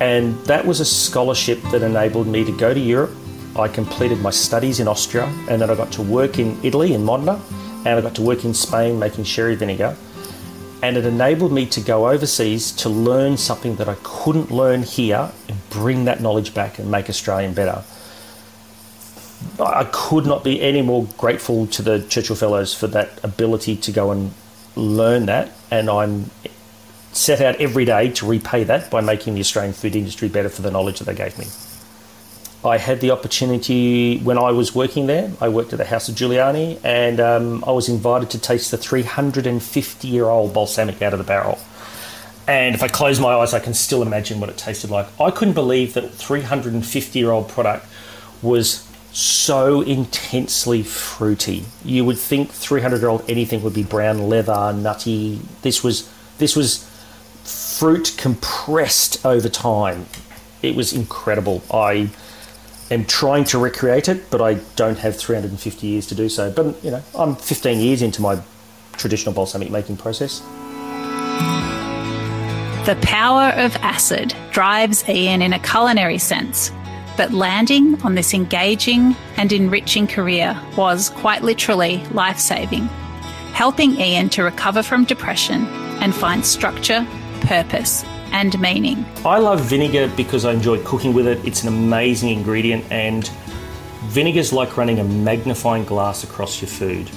And 0.01 0.37
that 0.47 0.67
was 0.67 0.81
a 0.81 0.85
scholarship 0.85 1.63
that 1.71 1.83
enabled 1.83 2.27
me 2.27 2.45
to 2.45 2.57
go 2.57 2.75
to 2.75 2.81
Europe. 2.81 3.15
I 3.55 3.69
completed 3.69 4.21
my 4.21 4.31
studies 4.31 4.81
in 4.81 4.89
Austria, 4.89 5.27
and 5.49 5.63
then 5.63 5.71
I 5.71 5.77
got 5.77 5.93
to 5.93 6.03
work 6.03 6.41
in 6.41 6.59
Italy, 6.65 6.95
in 6.95 7.05
Modena, 7.05 7.41
and 7.87 7.97
I 7.97 8.01
got 8.01 8.17
to 8.17 8.23
work 8.23 8.45
in 8.45 8.55
Spain 8.55 8.99
making 8.99 9.23
sherry 9.23 9.55
vinegar. 9.55 9.97
And 10.83 10.97
it 10.97 11.05
enabled 11.05 11.53
me 11.53 11.67
to 11.67 11.81
go 11.81 12.09
overseas 12.09 12.71
to 12.73 12.89
learn 12.89 13.37
something 13.37 13.77
that 13.77 13.89
I 13.89 13.97
couldn't 14.03 14.51
learn 14.51 14.85
here 14.85 15.33
and 15.49 15.71
bring 15.71 16.05
that 16.05 16.21
knowledge 16.21 16.55
back 16.55 16.79
and 16.79 16.91
make 16.91 17.09
Australian 17.09 17.53
better. 17.53 17.83
I 19.61 19.85
could 19.91 20.27
not 20.27 20.45
be 20.45 20.61
any 20.61 20.83
more 20.83 21.07
grateful 21.17 21.67
to 21.69 21.83
the 21.83 22.01
Churchill 22.03 22.37
Fellows 22.37 22.75
for 22.75 22.87
that 22.89 23.23
ability 23.25 23.77
to 23.77 23.93
go 23.93 24.11
and 24.11 24.33
learn 24.77 25.27
that, 25.27 25.51
and 25.71 25.91
I'm 25.91 26.31
set 27.13 27.41
out 27.41 27.57
every 27.57 27.85
day 27.85 28.11
to 28.11 28.27
repay 28.27 28.65
that 28.65 28.91
by 28.91 29.01
making 29.01 29.35
the 29.35 29.41
Australian 29.41 29.75
food 29.75 29.97
industry 29.97 30.29
better 30.29 30.49
for 30.49 30.63
the 30.63 30.71
knowledge 30.71 30.99
that 31.01 31.05
they 31.05 31.15
gave 31.15 31.37
me. 31.39 31.47
I 32.65 32.79
had 32.79 33.01
the 33.01 33.13
opportunity 33.13 34.19
when 34.19 34.37
I 34.37 34.51
was 34.51 34.75
working 34.75 35.07
there. 35.07 35.31
I 35.41 35.49
worked 35.49 35.73
at 35.73 35.79
the 35.79 35.85
House 35.85 36.09
of 36.09 36.17
Giuliani, 36.17 36.81
and 36.83 37.21
um, 37.21 37.65
I 37.65 37.71
was 37.71 37.89
invited 37.89 38.31
to 38.31 38.39
taste 38.39 38.73
the 38.73 38.77
350 38.77 40.09
year 40.09 40.25
old 40.25 40.53
balsamic 40.53 41.01
out 41.01 41.13
of 41.13 41.19
the 41.19 41.25
barrel. 41.25 41.59
And 42.49 42.75
if 42.75 42.83
I 42.83 42.89
close 42.89 43.21
my 43.21 43.35
eyes, 43.35 43.55
I 43.55 43.61
can 43.61 43.75
still 43.75 44.03
imagine 44.03 44.41
what 44.41 44.49
it 44.49 44.57
tasted 44.57 44.91
like. 44.91 45.07
I 45.21 45.31
couldn't 45.31 45.55
believe 45.55 45.95
that 45.95 46.11
350 46.11 47.19
year 47.19 47.31
old 47.31 47.49
product 47.49 47.87
was 48.43 48.89
so 49.13 49.81
intensely 49.83 50.83
fruity. 50.83 51.65
You 51.85 52.05
would 52.05 52.19
think 52.19 52.51
300 52.51 53.01
year 53.01 53.09
old 53.09 53.29
anything 53.29 53.63
would 53.63 53.75
be 53.75 53.85
brown 53.85 54.29
leather, 54.29 54.73
nutty. 54.73 55.41
This 55.63 55.85
was 55.85 56.11
this 56.39 56.57
was 56.57 56.89
fruit 57.45 58.15
compressed 58.17 59.25
over 59.25 59.49
time. 59.49 60.07
It 60.63 60.75
was 60.75 60.93
incredible. 60.93 61.63
I 61.73 62.11
am 62.91 63.05
trying 63.05 63.45
to 63.45 63.59
recreate 63.59 64.09
it, 64.09 64.31
but 64.31 64.41
I 64.41 64.55
don't 64.77 64.99
have 64.99 65.17
350 65.17 65.87
years 65.87 66.07
to 66.07 66.15
do 66.15 66.29
so. 66.29 66.51
But 66.51 66.83
you 66.85 66.91
know, 66.91 67.03
I'm 67.17 67.37
15 67.37 67.81
years 67.81 68.03
into 68.03 68.23
my 68.23 68.41
traditional 68.93 69.35
balsamic 69.35 69.71
making 69.71 69.97
process. 69.97 70.41
The 72.87 72.99
power 73.03 73.51
of 73.57 73.77
acid 73.77 74.35
drives 74.51 75.07
Ian 75.09 75.43
in 75.43 75.53
a 75.53 75.59
culinary 75.59 76.19
sense 76.19 76.73
but 77.19 77.33
landing 77.33 78.01
on 78.03 78.15
this 78.15 78.33
engaging 78.33 79.17
and 79.37 79.53
enriching 79.53 80.07
career 80.07 80.57
was 80.77 81.11
quite 81.11 81.43
literally 81.43 81.97
life 82.13 82.39
saving, 82.39 82.85
helping 83.53 84.01
Ian 84.01 84.29
to 84.31 84.45
recover 84.45 84.85
from 84.85 85.05
depression 85.05 85.67
and 86.01 86.15
find 86.15 86.47
structure, 86.47 87.05
purpose, 87.41 88.05
and 88.33 88.59
meaning. 88.61 89.05
I 89.25 89.39
love 89.39 89.61
vinegar 89.63 90.13
because 90.17 90.45
I 90.45 90.53
enjoy 90.53 90.83
cooking 90.85 91.15
with 91.15 91.27
it. 91.27 91.45
It's 91.47 91.63
an 91.63 91.69
amazing 91.69 92.31
ingredient, 92.31 92.85
and 92.91 93.29
vinegar 94.07 94.41
is 94.41 94.53
like 94.53 94.77
running 94.77 95.01
a 95.01 95.05
magnifying 95.05 95.85
glass 95.85 96.25
across 96.25 96.61
your 96.61 96.69
food. 96.69 97.11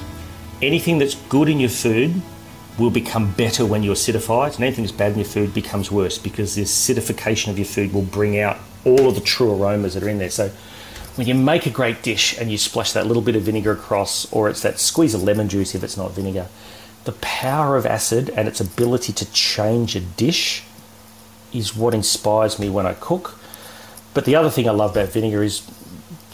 Anything 0.61 0.97
that's 0.97 1.15
good 1.15 1.49
in 1.49 1.59
your 1.59 1.69
food 1.69 2.21
will 2.77 2.89
become 2.89 3.31
better 3.33 3.65
when 3.65 3.83
you 3.83 3.91
acidify 3.91 4.47
it, 4.47 4.55
and 4.55 4.63
anything 4.63 4.83
that's 4.83 4.95
bad 4.95 5.11
in 5.13 5.19
your 5.19 5.27
food 5.27 5.53
becomes 5.53 5.91
worse 5.91 6.17
because 6.17 6.55
the 6.55 6.63
acidification 6.63 7.49
of 7.49 7.57
your 7.57 7.65
food 7.65 7.93
will 7.93 8.01
bring 8.01 8.39
out 8.39 8.57
all 8.85 9.07
of 9.07 9.15
the 9.15 9.21
true 9.21 9.53
aromas 9.53 9.93
that 9.93 10.03
are 10.03 10.09
in 10.09 10.17
there. 10.17 10.29
So 10.29 10.51
when 11.15 11.27
you 11.27 11.35
make 11.35 11.65
a 11.65 11.69
great 11.69 12.01
dish 12.03 12.37
and 12.37 12.51
you 12.51 12.57
splash 12.57 12.93
that 12.93 13.05
little 13.05 13.21
bit 13.21 13.35
of 13.35 13.43
vinegar 13.43 13.71
across, 13.71 14.31
or 14.31 14.49
it's 14.49 14.61
that 14.61 14.79
squeeze 14.79 15.13
of 15.13 15.23
lemon 15.23 15.49
juice 15.49 15.75
if 15.75 15.83
it's 15.83 15.97
not 15.97 16.11
vinegar, 16.11 16.47
the 17.03 17.11
power 17.13 17.77
of 17.77 17.85
acid 17.85 18.29
and 18.29 18.47
its 18.47 18.59
ability 18.59 19.11
to 19.13 19.31
change 19.31 19.95
a 19.95 19.99
dish 19.99 20.63
is 21.53 21.75
what 21.75 21.93
inspires 21.93 22.59
me 22.59 22.69
when 22.69 22.85
I 22.85 22.93
cook. 22.93 23.37
But 24.13 24.25
the 24.25 24.35
other 24.35 24.49
thing 24.49 24.67
I 24.67 24.71
love 24.71 24.91
about 24.91 25.09
vinegar 25.09 25.43
is 25.43 25.59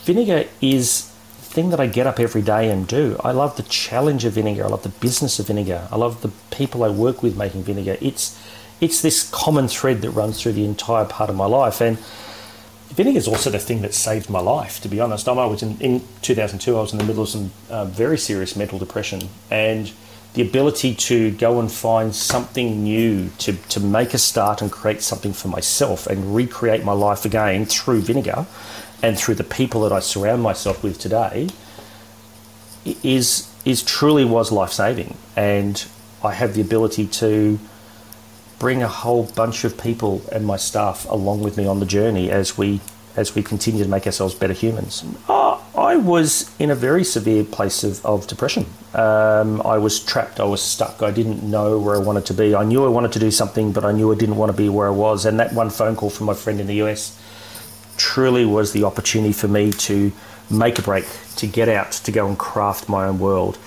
vinegar 0.04 0.46
is 0.62 1.12
the 1.40 1.46
thing 1.46 1.70
that 1.70 1.80
I 1.80 1.88
get 1.88 2.08
up 2.08 2.20
every 2.20 2.42
day 2.42 2.70
and 2.70 2.88
do. 2.88 3.20
I 3.24 3.32
love 3.32 3.58
the 3.58 3.64
challenge 3.64 4.26
of 4.26 4.34
vinegar. 4.34 4.66
I 4.66 4.68
love 4.68 4.84
the 4.84 4.90
business 4.90 5.40
of 5.40 5.48
vinegar. 5.48 5.88
I 5.92 5.96
love 5.96 6.22
the 6.22 6.32
people 6.56 6.84
I 6.84 6.90
work 6.90 7.22
with 7.22 7.38
making 7.38 7.64
vinegar. 7.64 7.98
It's 8.02 8.40
it's 8.80 9.02
this 9.02 9.28
common 9.32 9.68
thread 9.68 10.02
that 10.02 10.12
runs 10.12 10.40
through 10.42 10.54
the 10.54 10.66
entire 10.66 11.06
part 11.06 11.32
of 11.32 11.36
my 11.36 11.48
life 11.48 11.82
and 11.82 11.98
vinegar 12.90 13.18
is 13.18 13.28
also 13.28 13.50
the 13.50 13.60
thing 13.60 13.82
that 13.82 13.94
saved 13.94 14.30
my 14.30 14.40
life. 14.40 14.82
To 14.82 14.88
be 14.88 15.00
honest, 15.00 15.28
I 15.28 15.46
was 15.46 15.62
in, 15.62 15.80
in 15.80 16.02
2002. 16.22 16.76
I 16.76 16.82
was 16.82 16.92
in 16.92 16.98
the 16.98 17.04
middle 17.04 17.24
of 17.24 17.30
some 17.30 17.52
uh, 17.70 17.86
very 17.86 18.18
serious 18.18 18.56
mental 18.56 18.80
depression, 18.80 19.30
and 19.52 19.92
the 20.38 20.44
ability 20.44 20.94
to 20.94 21.32
go 21.32 21.60
and 21.60 21.72
find 21.72 22.14
something 22.14 22.84
new, 22.84 23.28
to 23.40 23.54
to 23.70 23.80
make 23.80 24.14
a 24.14 24.20
start 24.20 24.62
and 24.62 24.72
create 24.72 25.02
something 25.02 25.34
for 25.34 25.48
myself, 25.48 26.06
and 26.06 26.36
recreate 26.36 26.84
my 26.84 26.92
life 26.92 27.26
again 27.26 27.66
through 27.66 28.02
vinegar, 28.02 28.46
and 29.02 29.18
through 29.18 29.34
the 29.34 29.44
people 29.44 29.82
that 29.82 29.92
I 29.92 30.00
surround 30.00 30.44
myself 30.44 30.84
with 30.84 31.00
today, 31.00 31.50
is 33.04 33.52
is 33.66 33.82
truly 33.82 34.26
was 34.26 34.52
life 34.52 34.72
saving, 34.72 35.18
and 35.36 35.84
I 36.24 36.34
have 36.34 36.54
the 36.54 36.62
ability 36.62 37.08
to 37.08 37.58
bring 38.60 38.84
a 38.84 38.88
whole 38.88 39.24
bunch 39.24 39.64
of 39.64 39.76
people 39.76 40.22
and 40.32 40.46
my 40.46 40.58
staff 40.58 41.08
along 41.10 41.42
with 41.42 41.58
me 41.58 41.66
on 41.66 41.80
the 41.80 41.86
journey 41.88 42.30
as 42.30 42.56
we 42.60 42.80
as 43.16 43.34
we 43.34 43.42
continue 43.42 43.84
to 43.84 43.90
make 43.90 44.06
ourselves 44.06 44.36
better 44.36 44.54
humans. 44.54 45.04
I 45.88 45.96
was 45.96 46.54
in 46.60 46.70
a 46.70 46.76
very 46.76 47.06
severe 47.06 47.46
place 47.46 47.82
of, 47.82 48.06
of 48.06 48.28
depression. 48.28 48.66
Um, 48.94 49.62
I 49.62 49.78
was 49.78 50.04
trapped. 50.04 50.42
I 50.42 50.44
was 50.44 50.62
stuck. 50.62 51.02
I 51.02 51.12
didn't 51.12 51.44
know 51.44 51.80
where 51.80 51.96
I 51.96 52.00
wanted 52.00 52.26
to 52.26 52.34
be. 52.34 52.54
I 52.54 52.66
knew 52.66 52.84
I 52.84 52.90
wanted 52.90 53.14
to 53.14 53.20
do 53.20 53.32
something, 53.32 53.72
but 53.72 53.86
I 53.86 53.94
knew 53.94 54.12
I 54.12 54.16
didn't 54.16 54.36
want 54.36 54.52
to 54.52 54.58
be 54.58 54.68
where 54.68 54.88
I 54.88 54.92
was. 54.92 55.26
And 55.26 55.40
that 55.40 55.54
one 55.54 55.70
phone 55.70 55.96
call 55.96 56.10
from 56.10 56.26
my 56.26 56.34
friend 56.34 56.60
in 56.60 56.68
the 56.68 56.82
US 56.84 57.18
truly 57.96 58.46
was 58.46 58.74
the 58.74 58.84
opportunity 58.84 59.32
for 59.32 59.48
me 59.48 59.72
to 59.88 60.12
make 60.52 60.78
a 60.78 60.82
break, 60.82 61.06
to 61.38 61.48
get 61.48 61.70
out, 61.70 61.94
to 61.94 62.12
go 62.12 62.28
and 62.28 62.38
craft 62.38 62.90
my 62.90 63.06
own 63.08 63.18
world, 63.18 63.58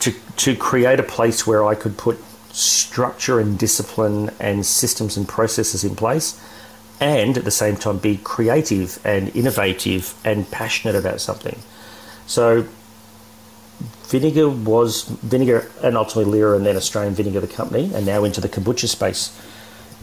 to, 0.00 0.12
to 0.38 0.56
create 0.56 0.98
a 0.98 1.04
place 1.04 1.46
where 1.46 1.64
I 1.64 1.76
could 1.76 1.96
put 1.96 2.18
structure 2.50 3.38
and 3.38 3.56
discipline 3.56 4.30
and 4.40 4.66
systems 4.66 5.16
and 5.16 5.28
processes 5.28 5.84
in 5.84 5.94
place 5.94 6.40
and 7.00 7.38
at 7.38 7.44
the 7.44 7.50
same 7.50 7.76
time 7.76 7.98
be 7.98 8.16
creative 8.18 8.98
and 9.04 9.34
innovative 9.34 10.14
and 10.24 10.50
passionate 10.50 10.96
about 10.96 11.20
something. 11.20 11.58
So 12.26 12.66
vinegar 14.04 14.48
was 14.48 15.02
vinegar 15.02 15.70
and 15.82 15.96
ultimately 15.96 16.40
Lirah 16.40 16.56
and 16.56 16.66
then 16.66 16.76
Australian 16.76 17.14
Vinegar 17.14 17.40
the 17.40 17.46
company 17.46 17.92
and 17.94 18.04
now 18.06 18.24
into 18.24 18.40
the 18.40 18.48
kombucha 18.48 18.88
space 18.88 19.38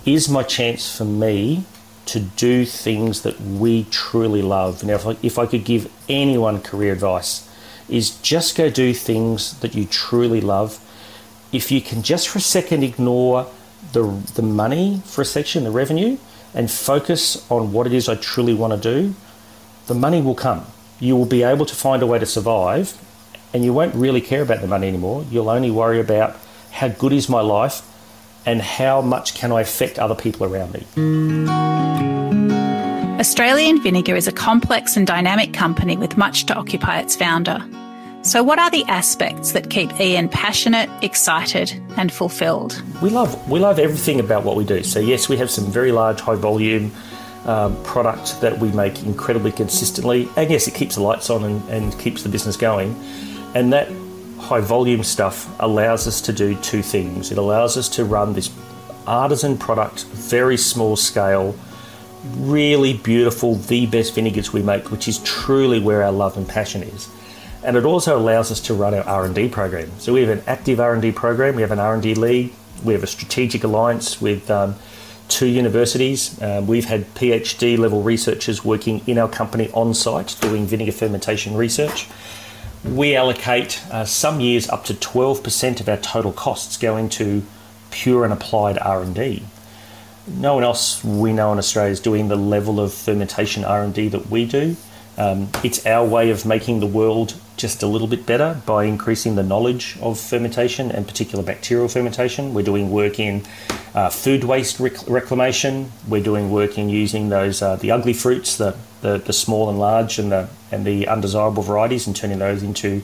is 0.06 0.30
my 0.30 0.44
chance 0.44 0.96
for 0.96 1.06
me 1.06 1.66
to 2.06 2.20
do 2.20 2.66
things 2.66 3.24
that 3.24 3.42
we 3.42 3.86
truly 3.86 4.42
love. 4.42 4.84
Now 4.84 4.96
if 4.96 5.08
I, 5.08 5.18
if 5.24 5.40
I 5.40 5.48
could 5.48 5.66
give 5.66 5.92
anyone 6.08 6.62
career 6.62 6.94
advice 6.94 7.50
is 7.90 8.12
just 8.22 8.56
go 8.56 8.70
do 8.70 8.94
things 8.94 9.60
that 9.60 9.76
you 9.76 9.86
truly 9.86 10.42
love 10.42 10.80
if 11.52 11.72
you 11.72 11.82
can 11.82 12.04
just 12.04 12.28
for 12.28 12.40
a 12.40 12.42
second 12.42 12.84
ignore 12.84 13.48
the, 13.94 14.04
the 14.36 14.42
money 14.42 15.02
for 15.06 15.22
a 15.22 15.26
section, 15.26 15.64
the 15.64 15.72
revenue, 15.72 16.18
and 16.56 16.72
focus 16.72 17.46
on 17.52 17.72
what 17.74 17.86
it 17.86 17.94
is 17.94 18.10
I 18.10 18.16
truly 18.16 18.56
want 18.56 18.82
to 18.82 19.02
do, 19.02 19.14
the 19.88 19.94
money 19.94 20.22
will 20.22 20.34
come. 20.34 20.66
You 21.00 21.16
will 21.16 21.26
be 21.26 21.44
able 21.44 21.66
to 21.66 21.76
find 21.76 22.02
a 22.02 22.08
way 22.08 22.18
to 22.18 22.26
survive 22.26 22.98
and 23.54 23.64
you 23.64 23.74
won't 23.74 23.94
really 23.94 24.22
care 24.22 24.42
about 24.42 24.62
the 24.62 24.68
money 24.68 24.88
anymore. 24.88 25.26
You'll 25.30 25.50
only 25.50 25.70
worry 25.70 26.00
about 26.00 26.38
how 26.72 26.88
good 26.88 27.14
is 27.14 27.30
my 27.30 27.42
life 27.42 27.82
and 28.46 28.62
how 28.62 29.02
much 29.02 29.36
can 29.36 29.52
I 29.52 29.62
affect 29.62 30.00
other 30.00 30.16
people 30.16 30.46
around 30.46 30.74
me. 30.74 30.86
Australian 33.20 33.82
Vinegar 33.82 34.16
is 34.16 34.28
a 34.28 34.32
complex 34.32 34.98
and 34.98 35.06
dynamic 35.06 35.54
company 35.54 35.98
with 35.98 36.18
much 36.18 36.46
to 36.46 36.54
occupy 36.56 37.00
its 37.00 37.16
founder. 37.16 37.66
So, 38.26 38.42
what 38.42 38.58
are 38.58 38.72
the 38.72 38.84
aspects 38.86 39.52
that 39.52 39.70
keep 39.70 40.00
Ian 40.00 40.30
passionate, 40.30 40.90
excited, 41.04 41.72
and 41.96 42.12
fulfilled? 42.12 42.82
We 43.00 43.12
love 43.12 43.48
we 43.48 43.60
love 43.60 43.78
everything 43.78 44.20
about 44.20 44.44
what 44.44 44.56
we 44.56 44.66
do. 44.66 44.82
So, 44.82 45.00
yes, 45.00 45.30
we 45.30 45.38
have 45.38 45.52
some 45.52 45.66
very 45.72 45.92
large, 45.92 46.22
high 46.22 46.34
volume 46.34 46.92
um, 47.46 47.82
product 47.84 48.42
that 48.42 48.58
we 48.58 48.72
make 48.72 49.04
incredibly 49.04 49.52
consistently, 49.52 50.28
and 50.38 50.50
yes, 50.50 50.68
it 50.68 50.74
keeps 50.74 50.96
the 50.96 51.04
lights 51.04 51.30
on 51.30 51.44
and, 51.44 51.70
and 51.70 52.00
keeps 52.00 52.24
the 52.24 52.30
business 52.30 52.58
going. 52.58 53.00
And 53.54 53.72
that 53.74 53.90
high 54.40 54.60
volume 54.62 55.04
stuff 55.04 55.48
allows 55.60 56.08
us 56.08 56.20
to 56.22 56.34
do 56.34 56.56
two 56.62 56.82
things. 56.82 57.32
It 57.32 57.38
allows 57.38 57.78
us 57.78 57.88
to 57.90 58.06
run 58.06 58.34
this 58.34 58.50
artisan 59.06 59.56
product, 59.56 60.06
very 60.06 60.58
small 60.58 60.96
scale, 60.96 61.56
really 62.38 62.94
beautiful, 62.94 63.54
the 63.54 63.86
best 63.86 64.16
vinegars 64.16 64.52
we 64.52 64.64
make, 64.64 64.90
which 64.90 65.08
is 65.08 65.20
truly 65.20 65.80
where 65.80 66.02
our 66.02 66.12
love 66.12 66.38
and 66.38 66.50
passion 66.50 66.82
is 66.82 67.08
and 67.66 67.76
it 67.76 67.84
also 67.84 68.18
allows 68.18 68.52
us 68.52 68.62
to 68.62 68.74
run 68.74 68.94
our 68.94 69.04
R&D 69.04 69.50
program. 69.50 69.92
So 70.00 70.14
we 70.14 70.22
have 70.22 70.30
an 70.30 70.44
active 70.46 70.80
R&D 70.80 71.12
program, 71.14 71.56
we 71.56 71.64
have 71.64 71.72
an 71.72 71.80
R&D 71.80 72.14
league, 72.16 72.54
we 72.84 72.94
have 72.94 73.04
a 73.04 73.08
strategic 73.08 73.64
alliance 73.64 74.22
with 74.22 74.52
um, 74.52 74.76
two 75.28 75.48
universities. 75.48 76.40
Um, 76.42 76.68
we've 76.68 76.86
had 76.86 77.12
PhD 77.16 77.78
level 77.78 78.04
researchers 78.04 78.64
working 78.64 79.02
in 79.08 79.18
our 79.18 79.28
company 79.28 79.70
on 79.74 79.94
site 79.94 80.38
doing 80.42 80.68
vinegar 80.68 80.92
fermentation 80.92 81.56
research. 81.56 82.08
We 82.84 83.16
allocate 83.16 83.84
uh, 83.92 84.06
some 84.06 84.40
years 84.40 84.70
up 84.70 84.86
to 84.86 84.94
12% 84.94 85.80
of 85.80 85.90
our 85.90 85.98
total 85.98 86.32
costs 86.32 86.78
going 86.78 87.10
to 87.10 87.44
pure 87.90 88.24
and 88.24 88.32
applied 88.32 88.78
R&D. 88.78 89.44
No 90.28 90.56
one 90.56 90.64
else 90.64 91.04
we 91.04 91.34
know 91.34 91.52
in 91.52 91.58
Australia 91.58 91.92
is 91.92 92.00
doing 92.00 92.28
the 92.28 92.36
level 92.36 92.80
of 92.80 92.94
fermentation 92.94 93.64
R&D 93.64 94.10
that 94.10 94.30
we 94.30 94.46
do. 94.46 94.76
Um, 95.18 95.50
it's 95.64 95.86
our 95.86 96.06
way 96.06 96.30
of 96.30 96.46
making 96.46 96.80
the 96.80 96.88
world 96.88 97.40
just 97.58 97.84
a 97.84 97.88
little 97.88 98.08
bit 98.08 98.26
better 98.26 98.62
by 98.66 98.84
increasing 98.84 99.36
the 99.36 99.44
knowledge 99.44 99.98
of 100.02 100.20
fermentation 100.20 100.92
and 100.92 101.08
particular 101.08 101.44
bacterial 101.44 101.88
fermentation. 101.88 102.54
We're 102.54 102.66
doing 102.66 102.92
work 102.92 103.20
in 103.20 103.44
uh, 103.94 104.10
food 104.10 104.44
waste 104.44 104.80
rec- 104.80 105.08
reclamation. 105.08 105.92
We're 106.08 106.24
doing 106.24 106.52
work 106.52 106.78
in 106.78 106.90
using 106.90 107.30
those 107.30 107.62
uh, 107.62 107.78
the 107.78 107.92
ugly 107.92 108.14
fruits, 108.14 108.58
the, 108.58 108.76
the, 109.02 109.18
the 109.18 109.34
small 109.34 109.70
and 109.70 109.80
large, 109.80 110.20
and 110.20 110.32
the 110.32 110.50
and 110.72 110.86
the 110.86 111.08
undesirable 111.08 111.64
varieties, 111.64 112.08
and 112.08 112.16
turning 112.16 112.40
those 112.40 112.62
into 112.62 113.02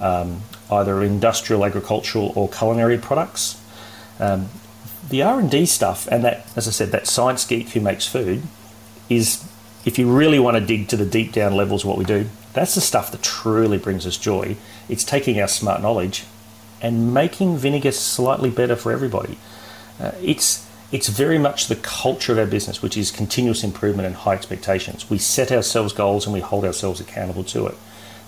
um, 0.00 0.40
either 0.70 1.02
industrial, 1.02 1.64
agricultural, 1.64 2.32
or 2.34 2.48
culinary 2.48 2.96
products. 2.96 3.60
Um, 4.18 4.48
the 5.08 5.22
R 5.22 5.40
and 5.40 5.50
D 5.50 5.66
stuff, 5.66 6.06
and 6.10 6.24
that, 6.24 6.46
as 6.56 6.68
I 6.68 6.70
said, 6.70 6.90
that 6.92 7.06
science 7.06 7.44
geek 7.44 7.70
who 7.70 7.80
makes 7.80 8.06
food, 8.06 8.42
is 9.08 9.44
if 9.84 9.98
you 9.98 10.10
really 10.10 10.38
want 10.38 10.56
to 10.56 10.64
dig 10.64 10.88
to 10.88 10.96
the 10.96 11.06
deep 11.06 11.32
down 11.32 11.54
levels 11.54 11.82
of 11.84 11.88
what 11.88 11.98
we 11.98 12.04
do, 12.04 12.28
that's 12.52 12.74
the 12.74 12.80
stuff 12.80 13.12
that 13.12 13.22
truly 13.22 13.78
brings 13.78 14.06
us 14.06 14.16
joy. 14.16 14.56
It's 14.88 15.04
taking 15.04 15.40
our 15.40 15.48
smart 15.48 15.82
knowledge 15.82 16.24
and 16.82 17.12
making 17.14 17.58
vinegar 17.58 17.92
slightly 17.92 18.50
better 18.50 18.76
for 18.76 18.92
everybody. 18.92 19.38
Uh, 19.98 20.12
it's 20.22 20.66
it's 20.92 21.08
very 21.08 21.38
much 21.38 21.68
the 21.68 21.76
culture 21.76 22.32
of 22.32 22.38
our 22.38 22.46
business, 22.46 22.82
which 22.82 22.96
is 22.96 23.12
continuous 23.12 23.62
improvement 23.62 24.06
and 24.06 24.16
high 24.16 24.34
expectations. 24.34 25.08
We 25.08 25.18
set 25.18 25.52
ourselves 25.52 25.92
goals 25.92 26.26
and 26.26 26.34
we 26.34 26.40
hold 26.40 26.64
ourselves 26.64 27.00
accountable 27.00 27.44
to 27.44 27.66
it. 27.68 27.76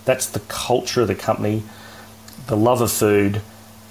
That's 0.05 0.27
the 0.27 0.39
culture 0.41 1.01
of 1.01 1.09
the 1.09 1.15
company, 1.15 1.63
the 2.47 2.55
love 2.55 2.79
of 2.79 2.89
food, 2.89 3.41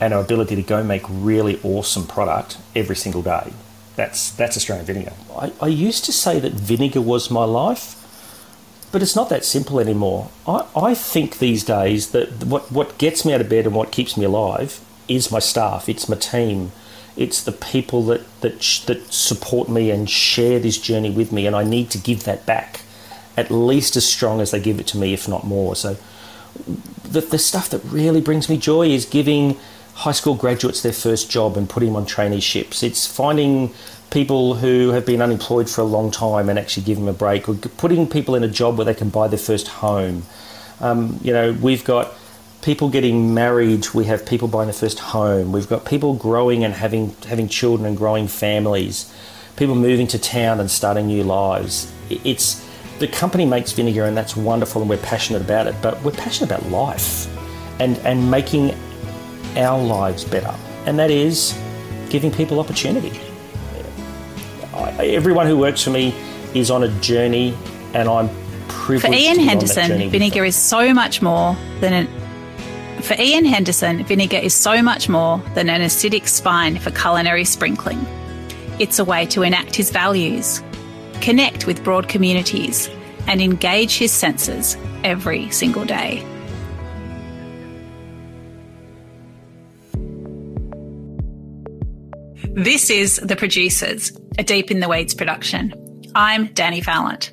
and 0.01 0.15
our 0.15 0.23
ability 0.23 0.57
to 0.57 0.63
go 0.63 0.83
make 0.83 1.03
really 1.09 1.61
awesome 1.63 2.07
product 2.07 2.57
every 2.75 2.97
single 2.97 3.23
day. 3.23 3.53
That's 3.95 4.31
that's 4.31 4.57
Australian 4.57 4.87
vinegar. 4.87 5.13
I, 5.37 5.53
I 5.61 5.67
used 5.69 6.07
to 6.07 6.13
say 6.13 6.41
that 6.41 6.53
vinegar 6.53 7.03
was 7.03 7.31
my 7.31 7.45
life, 7.45 8.02
but 8.93 9.03
it's 9.03 9.17
not 9.17 9.31
that 9.31 9.45
simple 9.45 9.81
anymore. 9.81 10.31
I, 10.47 10.67
I 10.77 10.95
think 10.95 11.39
these 11.39 11.65
days 11.65 12.11
that 12.11 12.45
what, 12.45 12.71
what 12.71 12.99
gets 12.99 13.25
me 13.25 13.33
out 13.33 13.41
of 13.41 13.49
bed 13.49 13.67
and 13.67 13.75
what 13.75 13.91
keeps 13.91 14.17
me 14.17 14.25
alive 14.25 14.81
is 15.09 15.33
my 15.33 15.39
staff, 15.39 15.89
it's 15.89 16.09
my 16.09 16.17
team, 16.17 16.73
it's 17.17 17.43
the 17.43 17.53
people 17.53 18.05
that, 18.05 18.23
that, 18.43 18.61
that 18.87 19.13
support 19.13 19.69
me 19.69 19.91
and 19.91 20.09
share 20.09 20.59
this 20.59 20.79
journey 20.79 21.11
with 21.11 21.33
me, 21.33 21.47
and 21.47 21.57
I 21.57 21.65
need 21.65 21.91
to 21.91 21.99
give 21.99 22.25
that 22.25 22.47
back 22.47 22.83
at 23.37 23.51
least 23.51 23.97
as 23.97 24.07
strong 24.07 24.41
as 24.41 24.51
they 24.51 24.61
give 24.61 24.79
it 24.79 24.87
to 24.89 24.99
me, 24.99 25.15
if 25.15 25.27
not 25.27 25.45
more. 25.45 25.75
So, 25.75 25.97
the, 27.03 27.21
the 27.21 27.39
stuff 27.39 27.71
that 27.71 27.83
really 27.85 28.21
brings 28.21 28.49
me 28.49 28.59
joy 28.59 28.89
is 28.89 29.07
giving 29.07 29.59
high 29.95 30.13
school 30.13 30.35
graduates 30.35 30.83
their 30.83 30.93
first 30.93 31.31
job 31.31 31.57
and 31.57 31.69
putting 31.69 31.91
them 31.91 31.97
on 31.97 32.07
traineeships. 32.07 32.83
It's 32.83 33.07
finding 33.07 33.73
people 34.13 34.55
who 34.55 34.91
have 34.91 35.07
been 35.07 35.23
unemployed 35.23 35.69
for 35.69 35.81
a 35.81 35.85
long 35.85 36.11
time 36.11 36.51
and 36.51 36.59
actually 36.59 36.85
give 36.85 36.99
them 36.99 37.09
a 37.09 37.13
break, 37.13 37.49
or 37.49 37.55
putting 37.55 38.07
people 38.07 38.35
in 38.35 38.45
a 38.45 38.49
job 38.49 38.77
where 38.77 38.85
they 38.85 38.95
can 38.95 39.09
buy 39.09 39.27
their 39.27 39.39
first 39.39 39.67
home. 39.69 40.23
Um, 40.81 41.19
you 41.23 41.33
know, 41.33 41.53
we've 41.61 41.83
got 41.83 42.13
people 42.61 42.91
getting 42.91 43.35
married. 43.35 43.89
We 43.95 44.05
have 44.05 44.27
people 44.27 44.49
buying 44.49 44.67
their 44.67 44.75
first 44.75 44.99
home. 44.99 45.51
We've 45.51 45.69
got 45.69 45.87
people 45.87 46.15
growing 46.15 46.63
and 46.63 46.75
having 46.75 47.17
having 47.27 47.49
children 47.49 47.87
and 47.87 47.97
growing 47.97 48.29
families. 48.29 49.13
People 49.57 49.75
moving 49.75 50.07
to 50.09 50.19
town 50.19 50.61
and 50.61 50.71
starting 50.71 51.07
new 51.07 51.25
lives. 51.25 51.91
It's 52.11 52.67
the 52.99 53.09
company 53.09 53.47
makes 53.47 53.73
vinegar, 53.73 54.05
and 54.05 54.17
that's 54.17 54.37
wonderful, 54.37 54.83
and 54.83 54.91
we're 54.91 54.99
passionate 54.99 55.43
about 55.43 55.67
it. 55.67 55.75
But 55.81 56.03
we're 56.05 56.13
passionate 56.13 56.51
about 56.51 56.71
life 56.71 57.27
and 57.81 57.99
and 58.01 58.31
making 58.31 58.75
our 59.57 59.83
lives 59.83 60.25
better, 60.25 60.55
and 60.85 60.99
that 60.99 61.11
is 61.11 61.59
giving 62.11 62.31
people 62.31 62.61
opportunity. 62.61 63.32
Everyone 64.75 65.47
who 65.47 65.59
works 65.59 65.83
for 65.83 65.91
me 65.91 66.15
is 66.55 66.71
on 66.71 66.83
a 66.83 66.89
journey, 67.01 67.55
and 67.95 68.09
I'm 68.09 68.29
privileged. 68.69 69.15
For 69.15 69.21
Ian 69.21 69.39
Henderson, 69.41 70.11
vinegar 70.11 70.45
is 70.45 70.57
so 70.57 70.93
much 70.95 71.23
more 71.23 71.57
than 71.81 71.93
an. 71.93 73.03
For 73.03 73.15
Ian 73.21 73.45
Henderson, 73.45 74.05
vinegar 74.05 74.37
is 74.37 74.55
so 74.55 74.83
much 74.83 75.09
more 75.09 75.39
than 75.55 75.69
an 75.69 75.81
acidic 75.81 76.29
spine 76.29 76.79
for 76.79 76.91
culinary 76.91 77.45
sprinkling. 77.45 78.05
It's 78.79 78.99
a 78.99 79.05
way 79.05 79.27
to 79.27 79.43
enact 79.43 79.75
his 79.77 79.91
values, 79.91 80.63
connect 81.21 81.67
with 81.67 81.83
broad 81.85 82.09
communities, 82.09 82.89
and 83.27 83.43
engage 83.43 83.97
his 83.99 84.13
senses 84.13 84.77
every 85.05 85.51
single 85.51 85.85
day. 85.85 86.25
This 92.55 92.91
is 92.91 93.17
The 93.17 93.35
Producers, 93.35 94.13
a 94.39 94.45
Deep 94.45 94.71
in 94.71 94.81
the 94.81 94.89
Weeds 94.89 95.15
production. 95.15 95.73
I'm 96.15 96.49
Dani 96.49 96.85
Valent. 96.85 97.33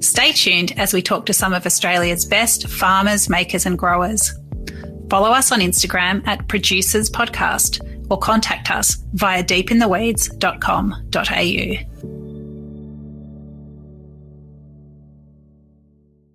Stay 0.00 0.32
tuned 0.32 0.78
as 0.78 0.92
we 0.92 1.00
talk 1.00 1.24
to 1.26 1.32
some 1.32 1.54
of 1.54 1.64
Australia's 1.64 2.26
best 2.26 2.68
farmers, 2.68 3.30
makers, 3.30 3.64
and 3.64 3.78
growers. 3.78 4.34
Follow 5.08 5.30
us 5.30 5.50
on 5.50 5.60
Instagram 5.60 6.26
at 6.26 6.46
Producers 6.46 7.08
Podcast 7.08 7.80
or 8.10 8.18
contact 8.18 8.70
us 8.70 8.98
via 9.14 9.42
deepintheweeds.com.au. 9.42 11.89